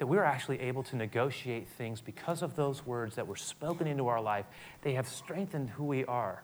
that 0.00 0.06
we're 0.06 0.24
actually 0.24 0.58
able 0.60 0.82
to 0.82 0.96
negotiate 0.96 1.68
things 1.68 2.00
because 2.00 2.40
of 2.40 2.56
those 2.56 2.86
words 2.86 3.16
that 3.16 3.26
were 3.26 3.36
spoken 3.36 3.86
into 3.86 4.08
our 4.08 4.18
life. 4.18 4.46
They 4.80 4.94
have 4.94 5.06
strengthened 5.06 5.68
who 5.68 5.84
we 5.84 6.06
are. 6.06 6.42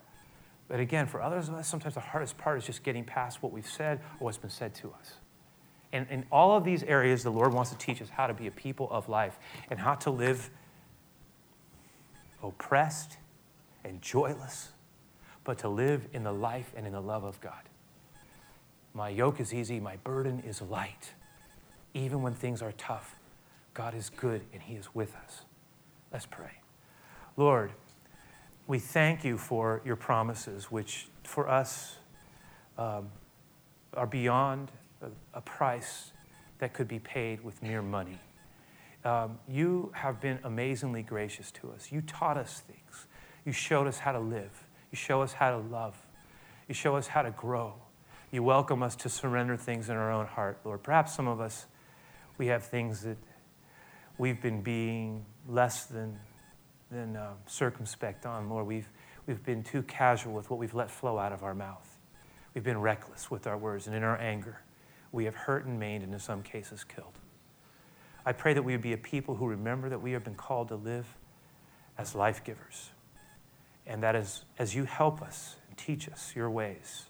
But 0.69 0.79
again, 0.79 1.07
for 1.07 1.23
others 1.23 1.49
of 1.49 1.55
us, 1.55 1.67
sometimes 1.67 1.95
the 1.95 2.01
hardest 2.01 2.37
part 2.37 2.59
is 2.59 2.67
just 2.67 2.83
getting 2.83 3.03
past 3.03 3.43
what 3.43 3.53
we've 3.53 3.67
said 3.67 4.01
or 4.21 4.27
what's 4.27 4.37
been 4.37 4.51
said 4.51 4.75
to 4.75 4.93
us. 5.01 5.15
And 5.91 6.07
in 6.11 6.27
all 6.31 6.55
of 6.55 6.65
these 6.65 6.83
areas, 6.83 7.23
the 7.23 7.31
Lord 7.31 7.55
wants 7.55 7.71
to 7.71 7.79
teach 7.79 8.03
us 8.03 8.11
how 8.11 8.27
to 8.27 8.35
be 8.35 8.47
a 8.47 8.51
people 8.51 8.91
of 8.91 9.09
life 9.09 9.39
and 9.71 9.79
how 9.79 9.95
to 9.95 10.11
live 10.11 10.51
oppressed 12.43 13.17
and 13.87 14.03
joyless, 14.03 14.69
but 15.45 15.57
to 15.61 15.71
live 15.71 16.07
in 16.13 16.25
the 16.25 16.33
life 16.33 16.75
and 16.77 16.87
in 16.87 16.93
the 16.93 17.01
love 17.01 17.25
of 17.25 17.41
God. 17.41 17.71
My 18.93 19.09
yoke 19.09 19.41
is 19.41 19.55
easy, 19.55 19.81
my 19.81 19.97
burden 19.97 20.43
is 20.47 20.61
light. 20.61 21.15
Even 21.95 22.21
when 22.21 22.35
things 22.35 22.61
are 22.61 22.73
tough, 22.73 23.17
God 23.77 23.95
is 23.95 24.09
good 24.09 24.41
and 24.55 24.63
He 24.63 24.75
is 24.75 24.95
with 24.95 25.15
us. 25.17 25.43
Let's 26.11 26.25
pray. 26.25 26.63
Lord, 27.37 27.73
we 28.67 28.79
thank 28.79 29.23
you 29.23 29.37
for 29.37 29.83
your 29.85 29.97
promises, 29.97 30.71
which 30.73 31.09
for 31.25 31.47
us 31.47 31.97
um, 32.79 33.11
are 33.93 34.07
beyond 34.07 34.73
a, 35.03 35.09
a 35.35 35.43
price 35.43 36.13
that 36.59 36.73
could 36.73 36.89
be 36.89 36.99
paid 36.99 37.45
with 37.45 37.63
mere 37.63 37.83
money. 37.83 38.19
Um, 39.05 39.39
you 39.47 39.93
have 39.95 40.23
been 40.23 40.39
amazingly 40.43 41.03
gracious 41.03 41.51
to 41.53 41.71
us. 41.71 41.93
You 41.93 42.01
taught 42.01 42.39
us 42.39 42.63
things. 42.67 43.07
You 43.45 43.53
showed 43.53 43.87
us 43.87 43.99
how 43.99 44.13
to 44.13 44.21
live. 44.21 44.65
You 44.91 44.97
show 44.97 45.21
us 45.21 45.35
how 45.35 45.51
to 45.51 45.59
love. 45.59 45.99
You 46.67 46.75
show 46.75 46.97
us 46.97 47.09
how 47.09 47.21
to 47.21 47.31
grow. 47.31 47.75
You 48.33 48.43
welcome 48.43 48.83
us 48.83 48.97
to 48.97 49.11
surrender 49.11 49.59
things 49.59 49.91
in 49.91 49.97
our 49.97 50.11
own 50.11 50.27
heart, 50.27 50.61
Lord. 50.65 50.83
Perhaps 50.83 51.15
some 51.15 51.29
of 51.29 51.43
us, 51.43 51.67
we 52.39 52.47
have 52.47 52.65
things 52.65 53.03
that 53.03 53.19
we've 54.19 54.41
been 54.41 54.63
being 54.63 55.25
less 55.49 55.85
than, 55.87 56.19
than 56.91 57.17
uh, 57.17 57.33
circumspect 57.47 58.27
on, 58.27 58.49
Lord. 58.49 58.67
We've, 58.67 58.89
we've 59.27 59.43
been 59.45 59.63
too 59.63 59.83
casual 59.83 60.33
with 60.33 60.51
what 60.51 60.59
we've 60.59 60.75
let 60.75 60.91
flow 60.91 61.19
out 61.19 61.33
of 61.33 61.43
our 61.43 61.55
mouth. 61.55 61.99
We've 62.55 62.65
been 62.65 62.81
reckless 62.81 63.31
with 63.31 63.47
our 63.47 63.59
words 63.59 63.87
and 63.87 63.95
in 63.95 64.03
our 64.03 64.19
anger 64.19 64.61
we 65.13 65.25
have 65.25 65.35
hurt 65.35 65.65
and 65.65 65.81
maimed, 65.81 66.05
and 66.05 66.13
in 66.13 66.21
some 66.21 66.43
cases 66.43 66.85
killed. 66.85 67.19
I 68.25 68.33
pray 68.33 68.55
that 68.55 68.63
we 68.63 68.73
would 68.73 68.83
be 68.83 68.93
a 68.93 68.99
people 68.99 69.37
who 69.37 69.47
remember 69.47 69.89
that 69.89 70.03
we 70.03 70.13
have 70.13 70.25
been 70.25 70.35
called 70.35 70.69
to 70.69 70.77
live 70.77 71.07
as 71.97 72.15
life 72.15 72.45
givers. 72.45 72.91
And 73.87 74.03
that 74.03 74.15
is 74.15 74.45
as 74.59 74.75
you 74.75 74.85
help 74.85 75.23
us 75.23 75.57
and 75.69 75.79
teach 75.79 76.09
us 76.09 76.35
your 76.37 76.51
ways, 76.51 77.07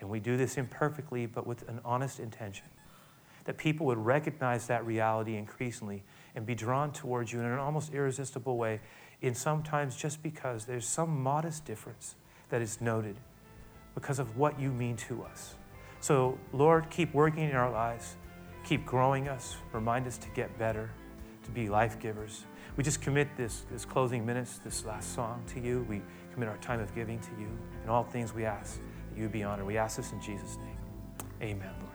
and 0.00 0.08
we 0.08 0.20
do 0.20 0.36
this 0.36 0.56
imperfectly 0.56 1.26
but 1.26 1.46
with 1.46 1.68
an 1.68 1.80
honest 1.84 2.18
intention, 2.18 2.66
that 3.44 3.58
people 3.58 3.86
would 3.86 3.98
recognize 3.98 4.68
that 4.68 4.86
reality 4.86 5.36
increasingly 5.36 6.02
and 6.34 6.46
be 6.46 6.54
drawn 6.54 6.92
towards 6.92 7.32
you 7.32 7.40
in 7.40 7.46
an 7.46 7.58
almost 7.58 7.92
irresistible 7.92 8.56
way, 8.56 8.80
in 9.22 9.34
sometimes 9.34 9.96
just 9.96 10.22
because 10.22 10.64
there's 10.64 10.86
some 10.86 11.22
modest 11.22 11.64
difference 11.64 12.14
that 12.48 12.62
is 12.62 12.80
noted 12.80 13.16
because 13.94 14.18
of 14.18 14.36
what 14.36 14.58
you 14.58 14.70
mean 14.70 14.96
to 14.96 15.22
us. 15.24 15.54
So, 16.00 16.38
Lord, 16.52 16.88
keep 16.90 17.12
working 17.12 17.44
in 17.44 17.56
our 17.56 17.70
lives, 17.70 18.16
keep 18.64 18.86
growing 18.86 19.28
us, 19.28 19.56
remind 19.72 20.06
us 20.06 20.16
to 20.18 20.28
get 20.30 20.58
better, 20.58 20.90
to 21.44 21.50
be 21.50 21.68
life 21.68 21.98
givers. 21.98 22.44
We 22.76 22.84
just 22.84 23.02
commit 23.02 23.28
this, 23.36 23.64
this 23.70 23.84
closing 23.84 24.24
minutes, 24.24 24.58
this 24.58 24.84
last 24.84 25.14
song 25.14 25.42
to 25.48 25.60
you. 25.60 25.84
We 25.88 26.00
commit 26.32 26.48
our 26.48 26.56
time 26.58 26.80
of 26.80 26.94
giving 26.94 27.18
to 27.20 27.30
you. 27.38 27.48
In 27.84 27.90
all 27.90 28.04
things, 28.04 28.32
we 28.32 28.44
ask 28.44 28.80
that 29.10 29.20
you 29.20 29.28
be 29.28 29.42
honored. 29.42 29.66
We 29.66 29.76
ask 29.76 29.96
this 29.96 30.12
in 30.12 30.20
Jesus' 30.22 30.56
name. 30.56 30.78
Amen, 31.42 31.72
Lord. 31.80 31.89